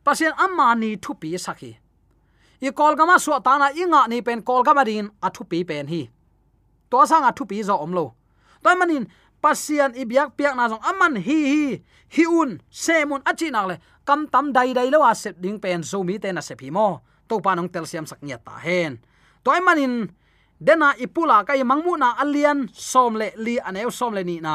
Pasien 0.00 0.32
amma 0.40 0.72
ni 0.80 0.96
thu 0.96 1.12
pi 1.12 1.36
sakhi 1.36 1.76
i 2.62 2.68
kol 2.72 2.96
gama 2.96 3.20
su 3.20 3.36
ta 3.44 3.60
na 3.60 3.68
inga 3.82 4.08
ni 4.08 4.24
pen 4.24 4.40
kol 4.40 4.64
gama 4.64 4.82
din, 4.88 5.12
a 5.20 5.28
thu 5.28 5.44
pi 5.44 5.60
pen 5.68 5.86
hi. 5.92 6.08
To 6.88 7.04
sang 7.04 7.28
a 7.28 7.36
thu 7.36 7.44
pi 7.44 7.60
zo 7.68 7.76
om 7.84 7.92
lo. 7.92 8.16
Toy 8.64 8.74
manin 8.80 9.04
pasian 9.44 9.92
i 10.00 10.08
biak 10.08 10.40
piak 10.40 10.56
na 10.56 10.72
jong 10.72 10.84
aman 10.88 11.20
hi 11.20 11.38
hi 11.52 11.64
hi 12.16 12.24
un 12.40 12.50
semun 12.72 13.20
achi 13.28 13.52
na 13.52 13.68
le, 13.68 13.76
kam 14.08 14.24
tam 14.32 14.56
dai 14.56 14.72
dai 14.72 14.88
lo 14.88 15.04
a 15.04 15.12
sep 15.12 15.36
ding 15.36 15.60
pen 15.60 15.84
zo 15.84 16.00
mi 16.00 16.16
te 16.22 16.32
na 16.32 16.40
se 16.40 16.56
phi 16.56 16.72
mo 16.72 17.11
to 17.32 17.40
pa 17.40 17.56
nong 17.56 17.72
tel 17.72 17.88
siam 17.88 18.04
sak 18.04 18.20
nya 18.20 18.36
ta 18.36 18.60
hen 18.60 19.00
toy 19.44 19.60
manin 19.64 19.94
dena 20.60 20.92
ipula 21.04 21.40
kai 21.48 21.64
mangmu 21.64 21.96
na 21.96 22.08
alian 22.22 22.68
som 22.90 23.16
le 23.20 23.28
li 23.44 23.54
aneu 23.68 23.88
som 23.98 24.12
le 24.16 24.22
ni 24.28 24.36
na 24.46 24.54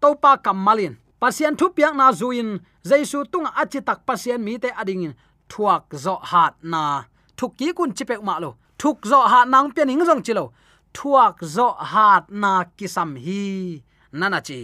to 0.00 0.08
pa 0.22 0.36
kamalin 0.44 1.00
pasien 1.20 1.54
thu 1.58 1.66
piak 1.76 1.94
na 2.00 2.06
zuin, 2.20 2.50
jaisu 2.88 3.18
tung 3.32 3.48
achi 3.60 3.80
tak 3.88 4.00
pasien 4.08 4.40
mi 4.46 4.58
te 4.62 4.68
ading 4.80 5.04
in 5.06 5.14
thuak 5.50 5.84
zo 6.04 6.14
hat 6.30 6.54
na. 6.72 6.82
Thuk 7.36 7.52
ki 7.58 7.68
kun 7.76 7.92
chipe 7.96 8.16
ma 8.28 8.34
lo. 8.42 8.50
Thuk 8.80 8.98
zo 9.10 9.20
ha 9.32 9.40
nang 9.52 9.68
pian 9.74 9.92
ing 9.92 10.04
jong 10.08 10.22
chilo 10.26 10.44
thuak 10.96 11.36
zo 11.54 11.66
hat 11.92 12.24
na 12.42 12.52
kisam 12.78 13.10
hi. 13.24 13.42
Nana 14.18 14.40
chi 14.48 14.58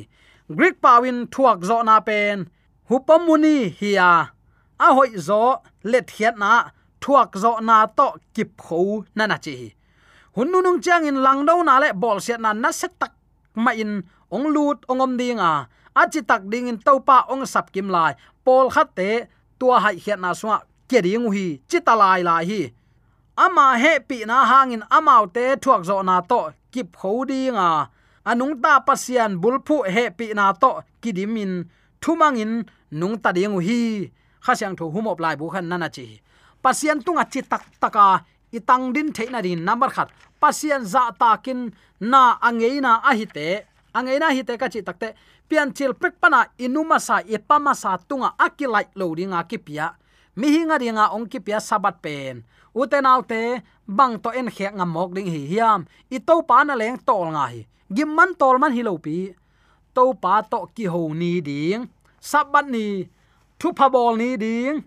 greek 0.56 0.76
pawin 0.84 1.18
thuak 1.34 1.58
zo 1.68 1.76
na 1.88 1.96
pen. 2.08 2.38
Hupamuni 2.88 3.56
hiya. 3.78 4.10
A 4.84 4.86
hoi 4.96 5.12
zo 5.28 5.42
let 5.92 6.08
hiat 6.16 6.36
na 6.42 6.50
thuak 7.06 7.38
zo 7.42 7.52
na 7.68 7.86
to 7.98 8.08
kip 8.34 8.50
kho 8.58 9.06
na 9.14 9.38
chi. 9.44 9.56
Hun 10.34 10.50
nu 10.50 10.58
nung 10.60 10.80
chang 10.84 11.06
in 11.10 11.22
lang 11.24 11.46
do 11.48 11.62
na 11.62 11.78
le 11.82 11.88
bol 12.02 12.18
siat 12.24 12.40
na 12.44 12.50
na 12.52 12.70
set 12.80 12.92
tak 13.00 13.12
ma 13.64 13.70
in 13.82 13.92
ong 14.34 14.46
lut 14.54 14.78
à 14.90 14.94
a. 15.50 15.52
Achi 16.00 16.20
tak 16.30 16.42
ding 16.50 16.68
in 16.68 16.78
topa 16.86 17.18
ong 17.32 17.46
sap 17.46 17.66
kim 17.72 17.88
lai. 17.88 18.12
Pol 18.44 18.66
khat 18.74 18.88
te 18.98 19.08
tua 19.58 19.76
hai 19.84 19.96
hiat 20.04 20.18
na 20.18 20.30
suwa 20.40 20.56
ke 20.90 20.98
ding 21.06 21.26
hi. 21.34 21.46
Chitalai 21.70 22.20
lai 22.28 22.44
hi. 22.50 22.60
Ama 23.44 23.78
he 23.82 23.92
pi 24.08 24.24
na 24.26 24.36
hangin 24.50 24.82
amau 24.96 25.24
te 25.34 25.44
thuak 25.62 25.82
zo 25.88 26.02
na 26.02 26.20
to 26.20 26.40
kip 26.72 26.96
à 27.66 27.88
anung 28.30 28.60
ta 28.62 28.80
pasian 28.86 29.32
bulphu 29.42 29.76
he 29.94 30.10
pi 30.18 30.26
na 30.34 30.52
to 30.52 30.70
kidimin 31.02 31.52
thumangin 32.02 32.52
nung 32.90 33.16
ta 33.22 33.30
ding 33.32 33.60
hi. 33.66 34.10
Khasyang 34.44 34.76
tho 34.78 34.84
humop 34.94 35.18
lai 35.20 35.36
bu 35.36 35.48
khan 35.52 35.68
nana 35.68 35.88
chi 35.88 36.20
pasien 36.66 36.98
tunga 36.98 37.22
chi 37.30 37.46
tak 37.46 37.62
taka 37.78 38.26
itang 38.50 38.90
din 38.90 39.14
theina 39.14 39.38
din. 39.38 39.62
Number 39.62 39.86
khat, 39.86 40.10
pasien 40.42 40.82
za 40.82 41.14
takin 41.14 41.70
na 42.02 42.34
angeina 42.42 42.98
ahite. 43.06 43.62
Angeina 43.94 44.34
hite 44.34 44.58
ka 44.58 44.66
chi 44.66 44.82
takte 44.82 45.14
pian 45.46 45.70
chil 45.70 45.94
pek 45.94 46.18
pana 46.18 46.50
inuma 46.58 46.98
sa 46.98 47.22
ipama 47.22 47.70
sa 47.70 47.94
tunga 48.08 48.34
akilai 48.34 48.90
loading 48.98 49.30
a 49.30 49.46
kipia. 49.46 49.94
Mi 50.34 50.50
hinga 50.50 50.76
ringa 50.82 51.14
ong 51.14 51.30
kipia 51.30 51.62
sabat 51.62 52.02
pen. 52.02 52.42
Uten 52.74 53.06
autte 53.06 53.62
bang 53.86 54.18
to 54.18 54.34
en 54.34 54.50
khek 54.50 54.74
ngamok 54.74 55.14
ding 55.14 55.30
hi 55.30 55.42
hiam. 55.46 55.86
I 56.10 56.18
to 56.18 56.42
pa 56.42 56.66
na 56.66 56.74
leng 56.74 56.98
tol 57.06 57.30
nga 57.30 57.46
hi. 57.54 57.62
Gim 57.94 58.10
man 58.10 58.34
tol 58.34 58.58
man 58.58 58.74
hi 58.74 58.82
lo 58.82 58.98
pi. 58.98 59.30
To 59.94 60.18
pa 60.18 60.42
to 60.42 60.66
ki 60.74 60.90
ho 60.90 61.14
ni 61.14 61.38
ding. 61.38 61.86
Sabat 62.18 62.66
ni, 62.66 63.06
thu 63.54 63.70
pha 63.70 63.86
bol 63.86 64.18
ni 64.18 64.34
ding 64.34 64.82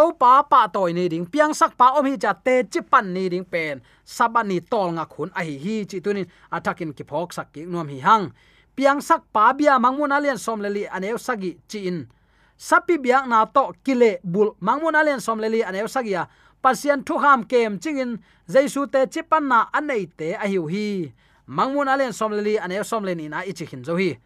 to 0.00 0.16
pa 0.16 0.40
pa 0.40 0.64
toy 0.72 0.96
ni 0.96 1.12
ding 1.12 1.28
piang 1.28 1.52
sak 1.52 1.76
pa 1.76 1.92
om 2.00 2.08
hi 2.08 2.16
cha 2.16 2.32
te 2.32 2.64
chi 2.72 2.80
pan 2.80 3.12
ni 3.12 3.28
ding 3.28 3.44
pen 3.44 3.84
sabani 4.16 4.56
tol 4.72 4.88
nga 4.96 5.04
khun 5.12 5.28
a 5.38 5.44
hi 5.44 5.54
hi 5.64 5.74
chi 5.90 5.98
tunin 6.04 6.24
atakin 6.56 6.96
ki 6.96 7.04
phok 7.10 7.28
sak 7.36 7.52
ki 7.52 7.68
nom 7.72 7.84
hi 7.92 7.98
hang 8.06 8.24
piang 8.76 9.00
sak 9.08 9.22
pa 9.34 9.52
bia 9.52 9.76
mangmun 9.84 10.08
alian 10.16 10.40
som 10.40 10.58
leli 10.64 10.88
aneu 10.96 11.20
sagi 11.26 11.52
in, 11.88 12.08
sapi 12.56 12.96
biak 13.04 13.28
na 13.28 13.44
to 13.44 13.64
kile 13.84 14.10
bul 14.24 14.48
mangmun 14.66 14.96
alian 15.00 15.20
som 15.20 15.36
leli 15.36 15.60
aneu 15.68 15.84
ya 16.08 16.22
pasian 16.64 17.04
thu 17.04 17.14
ham 17.20 17.44
kem 17.50 17.76
chingin 17.82 18.16
jaisu 18.48 18.88
te 18.92 19.04
chipan 19.12 19.44
na 19.52 19.58
anei 19.78 20.08
te 20.18 20.28
a 20.32 20.46
hiu 20.48 20.64
hi 20.72 21.12
mangmun 21.56 21.92
alian 21.92 22.12
som 22.18 22.32
leli 22.32 22.56
aneu 22.64 22.84
som 22.90 23.04
leni 23.04 23.28
na 23.28 23.44
ichi 23.50 23.64
hin 23.70 23.84
zo 23.84 23.94
hi 24.00 24.16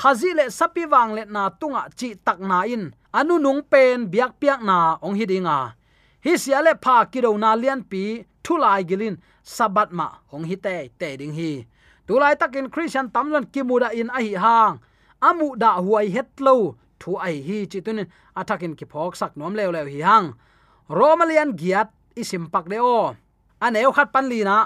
khazi 0.00 0.30
le 0.38 0.44
sapi 0.58 0.84
wang 0.92 1.10
le 1.16 1.22
na 1.34 1.42
tunga 1.60 1.82
chi 1.98 2.08
tak 2.26 2.38
na 2.40 2.58
in. 2.74 2.84
Anu 3.18 3.34
nung 3.38 3.62
pen 3.70 4.08
biak 4.12 4.32
piak 4.40 4.60
na 4.68 4.96
ong 5.04 5.16
hidinga 5.20 5.58
hi 6.24 6.32
sia 6.42 6.62
le 6.62 6.72
pha 6.84 6.96
kido 7.12 7.30
na 7.42 7.50
lian 7.62 7.80
pi 7.90 8.24
thulai 8.44 8.82
gilin, 8.88 9.16
sabat 9.42 9.90
ma 9.98 10.06
ong 10.32 10.44
hi 10.50 10.56
te 10.64 10.74
te 10.98 11.08
ding 11.20 11.34
hi. 11.38 11.52
Tulai 12.06 12.34
takin 12.34 12.70
christian 12.70 13.06
tamlon 13.14 13.46
kimuda 13.52 13.88
in 13.94 14.10
a 14.10 14.18
hi 14.18 14.34
hang. 14.44 14.80
Amu 15.22 15.54
da 15.56 15.78
huai 15.78 16.10
het 16.10 16.30
lo, 16.40 16.74
thu 16.98 17.14
ai 17.26 17.38
hi 17.46 17.66
chi 17.70 17.78
tunin 17.80 18.10
athakin 18.34 18.74
ki 18.78 18.86
phok 18.90 19.14
sak 19.20 19.32
nom 19.36 19.54
lew 19.54 19.70
lew 19.70 19.86
hi 19.86 20.00
hang. 20.08 20.34
Romalian 20.90 21.54
giat 21.60 21.88
isim 22.16 22.50
pak 22.50 22.66
le 22.70 22.78
o. 22.82 23.14
Aneu 23.64 23.92
khat 23.96 24.12
pan 24.14 24.26
li 24.32 24.42
na. 24.42 24.56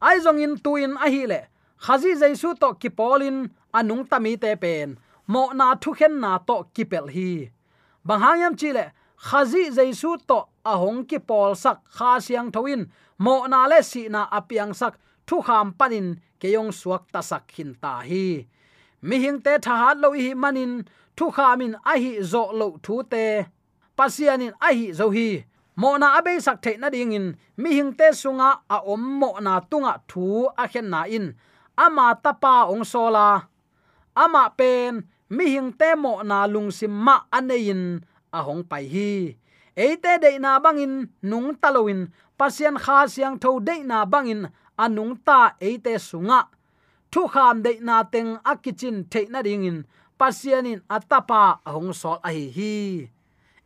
Ai 0.00 0.16
zong 0.24 0.40
in 0.44 0.56
tuin 0.64 0.96
a 0.96 1.06
hi 1.14 1.22
le. 1.32 1.40
Khazi 1.84 2.16
jaisu 2.20 2.56
to 2.60 2.68
ki 2.80 2.88
polin 2.98 3.36
anung 3.72 4.04
tami 4.10 4.36
te 4.36 4.54
pen. 4.56 4.98
Mo 5.26 5.52
na 5.52 5.74
thu 5.74 5.92
khen 5.98 6.20
na 6.20 6.38
to 6.38 6.56
kipel 6.74 7.06
hi. 7.14 7.50
Bang 8.04 8.20
hangyam 8.20 8.54
chi 8.60 8.70
khazi 9.26 9.70
jaisu 9.76 10.16
to 10.28 10.38
ahong 10.64 11.02
ki 11.08 11.18
pol 11.18 11.54
sak 11.54 11.78
kha 11.96 12.20
siang 12.20 12.50
thoin. 12.52 12.82
Mo 13.18 13.46
na 13.46 13.66
le 13.66 13.82
si 13.82 14.08
na 14.08 14.22
apiang 14.38 14.74
sak 14.80 14.94
thu 15.26 15.36
kham 15.46 15.72
panin 15.78 16.16
keyong 16.40 16.72
suak 16.72 17.02
tasak 17.12 17.44
hin 17.54 17.74
ta 17.82 17.92
hi. 18.10 18.46
Mi 19.02 19.16
hing 19.22 19.40
te 19.44 19.58
tha 19.64 19.74
hat 19.82 19.96
lo 20.02 20.12
hi 20.12 20.34
manin 20.42 20.72
thu 21.16 21.26
khamin 21.36 21.74
a 21.92 21.94
hi 22.02 22.12
zo 22.22 22.42
lo 22.60 22.66
thu 22.84 23.02
te. 23.12 23.26
Pasianin 23.96 24.54
a 24.66 24.68
hi 24.78 24.86
zo 24.98 25.06
hi. 25.16 25.28
Mo 25.80 25.96
na 26.00 26.18
abe 26.18 26.32
sak 26.46 26.62
the 26.62 26.72
na 26.76 26.88
ding 26.94 27.12
in. 27.12 27.26
Mi 27.56 27.70
hing 27.76 27.92
te 27.98 28.08
sunga 28.20 28.50
a 28.70 28.78
om 28.92 29.02
mo 29.20 29.30
na 29.46 29.60
tunga 29.70 29.94
thu 30.10 30.24
a 30.62 30.64
khen 30.72 30.90
na 30.90 31.00
in. 31.16 31.26
Ama 31.84 32.06
tapa 32.22 32.54
ong 32.72 32.84
sola 32.92 33.26
ama 34.24 34.44
pen, 34.58 35.06
mi 35.30 35.44
hing 35.54 35.70
te 35.80 35.94
mo 36.02 36.12
na 36.26 36.38
lung 36.52 36.70
sim 36.78 36.90
ma 36.90 37.16
anein 37.38 37.82
a 38.36 38.38
hong 38.46 38.64
pai 38.70 38.84
hi. 38.94 39.10
Eite 39.84 40.12
de 40.22 40.30
na 40.42 40.58
bangin, 40.64 40.94
nung 41.22 41.54
taloin 41.62 42.00
pasian 42.38 42.76
kha 42.84 43.06
siang 43.06 43.38
tho 43.42 43.50
de 43.68 43.76
na 43.90 43.98
bangin, 44.12 44.50
anung 44.84 45.14
ta 45.26 45.54
eite 45.62 45.94
sunga. 46.08 46.40
Thu 47.12 47.22
kham 47.32 47.62
de 47.64 47.72
na 47.80 48.02
teng 48.12 48.32
akichin 48.50 49.06
the 49.12 49.20
na 49.32 49.40
ding 49.46 49.64
in 49.70 49.78
pasianin 50.18 50.80
atapa 50.96 51.42
hong 51.64 51.92
sol 52.00 52.18
a 52.28 52.30
hi. 52.34 52.50
Hi 52.56 53.08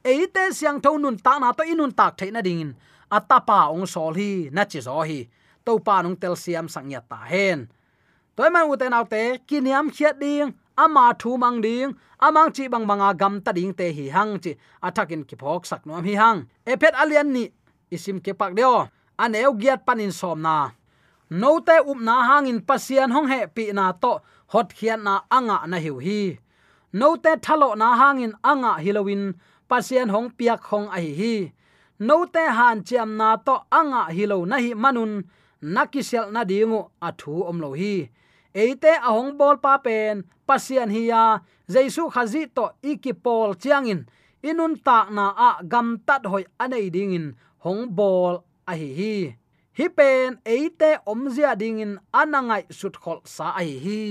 eite 0.05 0.51
siang 0.51 0.83
tho 0.83 0.99
nun 0.99 1.17
ta 1.17 1.39
na 1.39 1.55
to 1.55 1.63
inun 1.63 1.95
tak 1.95 2.19
the 2.19 2.31
na 2.31 2.43
ding 2.43 2.61
in 2.61 2.73
atapa 3.13 3.69
ong 3.71 3.87
sol 3.87 4.15
hi, 4.15 4.49
na 4.51 4.65
chi 4.65 4.81
zo 4.81 5.05
hi. 5.05 5.29
To 5.63 5.79
pa 5.79 6.03
nong 6.03 6.19
tel 6.19 6.35
siam 6.35 6.67
sang 6.67 6.91
ya 6.91 7.01
ta 7.05 7.23
hen 7.29 7.71
toy 8.37 8.51
man 8.55 8.69
u 8.71 8.77
te 8.81 8.87
nau 8.89 9.05
te 9.13 9.23
kiniam 9.49 9.87
khiat 9.95 10.17
ding 10.23 10.51
ama 10.85 11.05
thu 11.21 11.31
mang 11.43 11.59
ding 11.67 11.91
amang 12.27 12.51
chi 12.55 12.65
bang 12.73 12.87
banga 12.91 13.09
gam 13.21 13.35
ta 13.45 13.51
ding 13.59 13.73
te 13.79 13.87
hi 13.97 14.05
hang 14.17 14.33
chi 14.43 14.53
athakin 14.87 15.23
ki 15.29 15.37
phok 15.41 15.63
sak 15.71 15.83
nom 15.87 16.05
hi 16.09 16.15
hang 16.23 16.39
epet 16.73 16.95
alian 17.03 17.29
ni 17.35 17.45
isim 17.95 18.19
ke 18.25 18.33
pak 18.41 18.53
deo 18.59 18.75
an 19.23 19.35
eu 19.35 19.53
giat 19.61 19.81
panin 19.87 20.13
som 20.13 20.43
na. 20.43 20.57
No 21.31 21.61
te 21.61 21.77
up 21.91 22.01
na 22.09 22.15
hangin 22.29 22.61
pasian 22.69 23.11
hong 23.15 23.29
he 23.33 23.41
pi 23.55 23.73
na 23.73 23.93
to 24.03 24.13
hot 24.53 24.69
khian 24.77 25.01
na 25.07 25.15
anga 25.37 25.57
na 25.71 25.77
hiu 25.85 25.97
hi. 26.07 26.39
No 26.93 27.17
te 27.17 27.33
thalo 27.45 27.69
na 27.81 27.89
hangin 28.01 28.35
anga 28.51 28.73
hilowin 28.85 29.23
pasian 29.71 30.09
hong 30.15 30.29
piak 30.37 30.61
hong 30.71 30.89
a 30.97 30.99
hi 31.05 31.13
hi. 31.21 31.35
No 32.09 32.17
te 32.35 32.43
han 32.59 32.79
chiam 32.87 33.11
na 33.21 33.29
to 33.37 33.55
anga 33.79 34.03
hilo 34.17 34.39
na 34.51 34.57
hi 34.65 34.71
manun 34.83 35.13
nakisel 35.75 36.27
na 36.35 36.43
dingu 36.51 36.81
à 37.01 37.09
athu 37.09 37.33
omlo 37.51 37.71
hi 37.81 37.95
eite 38.55 38.93
ahong 39.01 39.37
bol 39.37 39.57
pa 39.59 39.81
pen, 39.81 40.25
pasian 40.47 40.93
hiya 40.93 41.43
jaisu 41.69 42.09
khazi 42.13 42.49
to 42.53 42.71
ikipol 42.85 43.57
chiangin. 43.57 44.07
Inun 44.43 44.75
ta 44.83 45.07
na 45.11 45.31
a 45.37 45.51
gam 45.63 46.03
tat 46.07 46.27
hoi 46.27 46.45
anei 46.59 46.91
dingin. 46.91 47.35
Hong 47.65 47.89
bol 47.95 48.45
a 48.67 48.73
hi 48.75 48.91
hi. 48.99 49.15
Hi 49.79 49.87
pen, 49.89 50.43
eite 50.45 50.99
omzia 51.07 51.55
dingin. 51.55 51.99
Anangai 52.13 52.67
sut 52.69 52.99
khol 52.99 53.21
sa 53.25 53.55
a 53.55 53.63
hi 53.63 53.79
hi. 53.85 54.03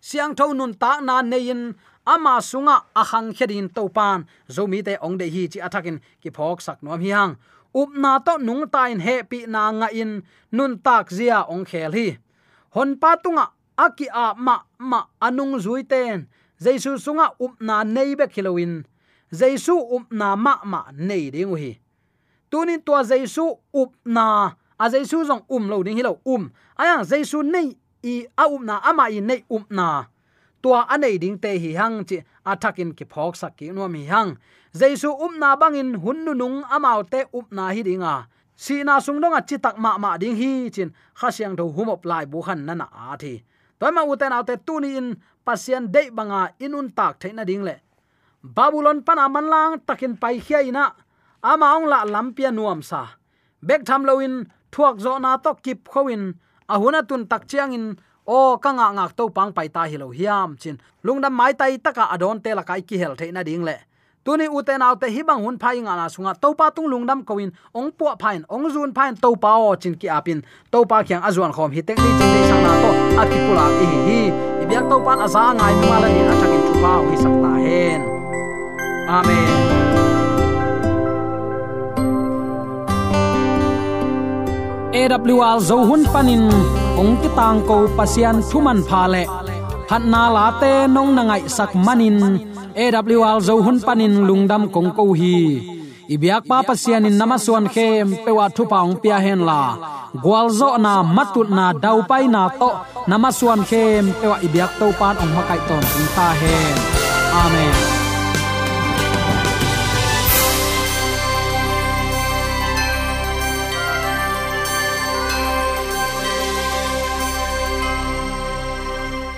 Siang 0.00 0.34
tho 0.38 0.52
nun 0.52 0.74
ta 0.74 1.00
na 1.00 1.22
nein. 1.22 1.76
Ama 2.06 2.38
sunga 2.40 2.86
ahang 2.94 3.34
khedin 3.36 3.68
topan 3.68 4.24
zomi 4.48 4.78
te 4.86 4.94
ong 5.02 5.18
de 5.18 5.26
hi 5.26 5.42
chi 5.52 5.58
athakin 5.66 5.98
ki 6.22 6.30
phok 6.30 6.62
sak 6.62 6.78
nom 6.82 7.00
hi 7.00 7.10
hang. 7.10 7.34
Up 7.74 7.90
na 8.02 8.18
to 8.26 8.38
nung 8.38 8.64
ta 8.70 8.86
in 8.86 9.00
he 9.00 9.22
pi 9.30 9.44
na 9.46 9.70
nga 9.78 9.88
in. 9.92 10.22
Nun 10.56 10.78
tak 10.78 11.10
zia 11.10 11.44
ong 11.52 11.64
khel 11.68 11.92
hi. 11.92 12.08
Hon 12.74 12.96
pa 13.00 13.16
tunga 13.22 13.55
aki 13.76 14.06
a 14.12 14.34
ma 14.34 14.60
ma, 14.78 15.06
anung 15.20 15.58
zui 15.60 15.84
ten. 15.88 16.26
Jaisu 16.60 16.98
sunga 16.98 17.32
upna 17.38 17.84
nei 17.84 18.14
be 18.14 18.26
khilowin 18.26 18.84
jaisu 19.30 19.76
upna 19.76 20.36
ma 20.36 20.56
ma, 20.64 20.80
nei 20.96 21.30
ding 21.30 21.56
hi 21.56 21.78
tunin 22.50 22.80
tua 22.80 23.02
jaisu 23.04 23.58
upna 23.74 24.56
a 24.78 24.84
jaisu 24.88 25.26
jong 25.28 25.44
um 25.50 25.68
lo 25.68 25.82
ding 25.82 25.96
hilo 25.96 26.20
um. 26.24 26.50
Aya 26.78 27.04
jaisu 27.04 27.42
nei 27.42 27.76
i, 28.02 28.26
a 28.38 28.48
upna 28.48 28.80
ama 28.82 29.10
i 29.10 29.20
nei 29.20 29.44
upna 29.50 29.76
na. 29.76 30.04
Tua 30.62 30.86
anei 30.88 31.18
ding 31.18 31.38
te 31.38 31.58
hi 31.58 31.74
hang 31.74 32.04
chi 32.08 32.24
athakin 32.46 32.96
ki 32.96 33.04
phok 33.04 33.36
sak 33.36 33.56
ki 33.56 33.70
no 33.72 33.88
mi 33.88 34.06
hang. 34.06 34.38
Jaisu 34.72 35.12
upna 35.12 35.56
bangin 35.60 36.00
hunnu 36.00 36.32
nung 36.34 36.62
amao 36.64 37.02
te 37.02 37.24
upna 37.34 37.74
hi 37.74 37.82
dinga 37.82 38.26
sina 38.56 39.00
sung 39.00 39.20
donga 39.20 39.40
chitak 39.48 39.76
ma 39.76 39.98
ma 39.98 40.16
ding 40.16 40.36
hi 40.36 40.70
chin 40.70 40.90
khasyang 41.20 41.56
tho 41.58 41.68
humop 41.68 42.04
lai 42.06 42.24
bu 42.24 42.40
khan 42.42 42.64
na 42.64 42.74
na 42.74 42.86
a 43.12 43.16
thi 43.18 43.42
toy 43.78 43.90
ma 43.92 44.02
uten 44.04 44.32
autte 44.32 44.54
tuni 44.66 44.96
in 45.00 45.08
pasian 45.46 45.84
dei 45.94 46.10
banga 46.10 46.40
inun 46.64 46.88
tak 46.96 47.18
theina 47.20 47.44
ding 47.44 47.64
le 47.68 47.86
babylon 48.54 49.02
aman 49.02 49.46
lang, 49.50 49.72
takin 49.82 50.14
pai 50.16 50.38
khia 50.38 50.62
ina. 50.62 50.94
Ama 51.42 51.76
ong 51.76 51.86
la 51.86 52.04
lampia 52.04 52.50
nuam 52.50 52.82
sa. 52.82 53.18
Bek 53.62 53.84
tham 53.84 54.04
loin 54.04 54.46
thuak 54.70 54.98
zo 54.98 55.18
na 55.18 55.36
to 55.38 55.54
kip 55.62 55.88
khowin 55.88 56.34
ahuna 56.68 57.02
tun 57.02 57.26
tak 57.26 57.46
chiang 57.46 57.72
in, 57.72 57.96
o 58.26 58.58
kanga 58.58 58.92
ngak 58.94 59.16
to 59.16 59.30
pang 59.30 59.52
pai 59.52 59.68
ta 59.68 59.86
hi 59.86 59.96
lo 59.96 60.10
hiam 60.10 60.56
chin. 60.58 60.78
Lungdam 61.04 61.34
mai 61.34 61.54
tai 61.54 61.78
taka 61.78 62.10
adon 62.14 62.40
te 62.40 62.54
la 62.54 62.62
kai 62.62 62.82
ki 62.82 62.96
hel 62.98 63.14
theina 63.16 63.42
ding 63.44 63.64
le 63.64 63.76
tuni 64.26 64.46
uten 64.50 64.82
autte 64.82 65.06
hi 65.14 65.22
bang 65.22 65.40
hun 65.44 65.56
phai 65.62 65.78
nga 65.86 65.94
na 65.98 66.06
sunga 66.14 66.32
topa 66.42 66.66
tung 66.74 66.88
lungdam 66.92 67.20
koin 67.28 67.50
ong 67.78 67.90
po 67.98 68.06
phain, 68.22 68.42
ong 68.54 68.66
zun 68.74 68.90
phain 68.96 69.14
topa 69.24 69.50
o 69.66 69.68
chin 69.82 69.94
ki 70.00 70.08
apin. 70.18 70.42
Topa 70.72 70.96
kyang 71.06 71.22
azuan 71.28 71.52
khom, 71.56 71.70
hi 71.76 71.80
tek 71.86 71.98
ni 72.02 72.10
chin 72.18 72.30
te 72.34 72.40
sang 72.50 72.62
na 72.66 72.72
to 72.82 72.90
akipula 73.22 73.66
hi 73.78 73.86
hi. 74.06 74.20
Ibyak 74.62 74.84
topa 74.90 75.12
aza 75.26 75.44
ngai 75.58 75.74
mi 75.78 75.86
mala 75.92 76.08
ni 76.14 76.20
athakin 76.32 76.62
thupa 76.66 76.92
hi 77.06 77.16
sakta 77.22 77.52
hen. 77.64 78.00
Amen. 79.16 79.50
AWR 85.00 85.58
zo 85.68 85.76
hun 85.88 86.02
panin 86.12 86.44
ong 86.98 87.14
ki 87.22 87.30
tang 87.38 87.62
ko 87.68 87.78
pasian 87.96 88.42
thuman 88.50 88.82
pha 88.90 89.02
le. 89.14 89.22
Phat 89.88 90.02
na 90.12 90.22
la 90.34 90.46
te 90.60 90.72
nong 90.94 91.14
na 91.14 91.22
ngai 91.30 91.42
sak 91.56 91.70
manin 91.86 92.18
AWR 92.76 93.40
zo 93.40 93.54
hun 93.64 93.78
panin 93.86 94.14
lungdam 94.28 94.68
kong 94.74 94.90
ko 94.96 95.16
hi. 95.16 95.36
Ibyak 96.14 96.44
pa 96.46 96.60
pasian 96.60 97.08
in 97.08 97.16
namaswan 97.18 97.66
khem 97.74 98.08
pewa 98.24 98.46
thu 98.56 98.62
paung 98.70 98.94
pia 99.02 99.18
hen 99.24 99.40
la. 99.48 99.62
Gwalzo 100.22 100.68
na 100.84 100.92
matut 101.16 101.48
na 101.56 101.72
dau 101.72 101.98
pai 102.10 102.24
na 102.34 102.42
to 102.60 102.70
namaswan 103.10 103.62
khem 103.70 104.04
pewa 104.20 104.36
ibyak 104.46 104.72
to 104.78 104.86
pan 105.00 105.16
ong 105.22 105.32
makai 105.36 105.60
ton 105.68 105.84
ta 106.16 106.28
hen. 106.40 106.76
Amen. 107.42 107.95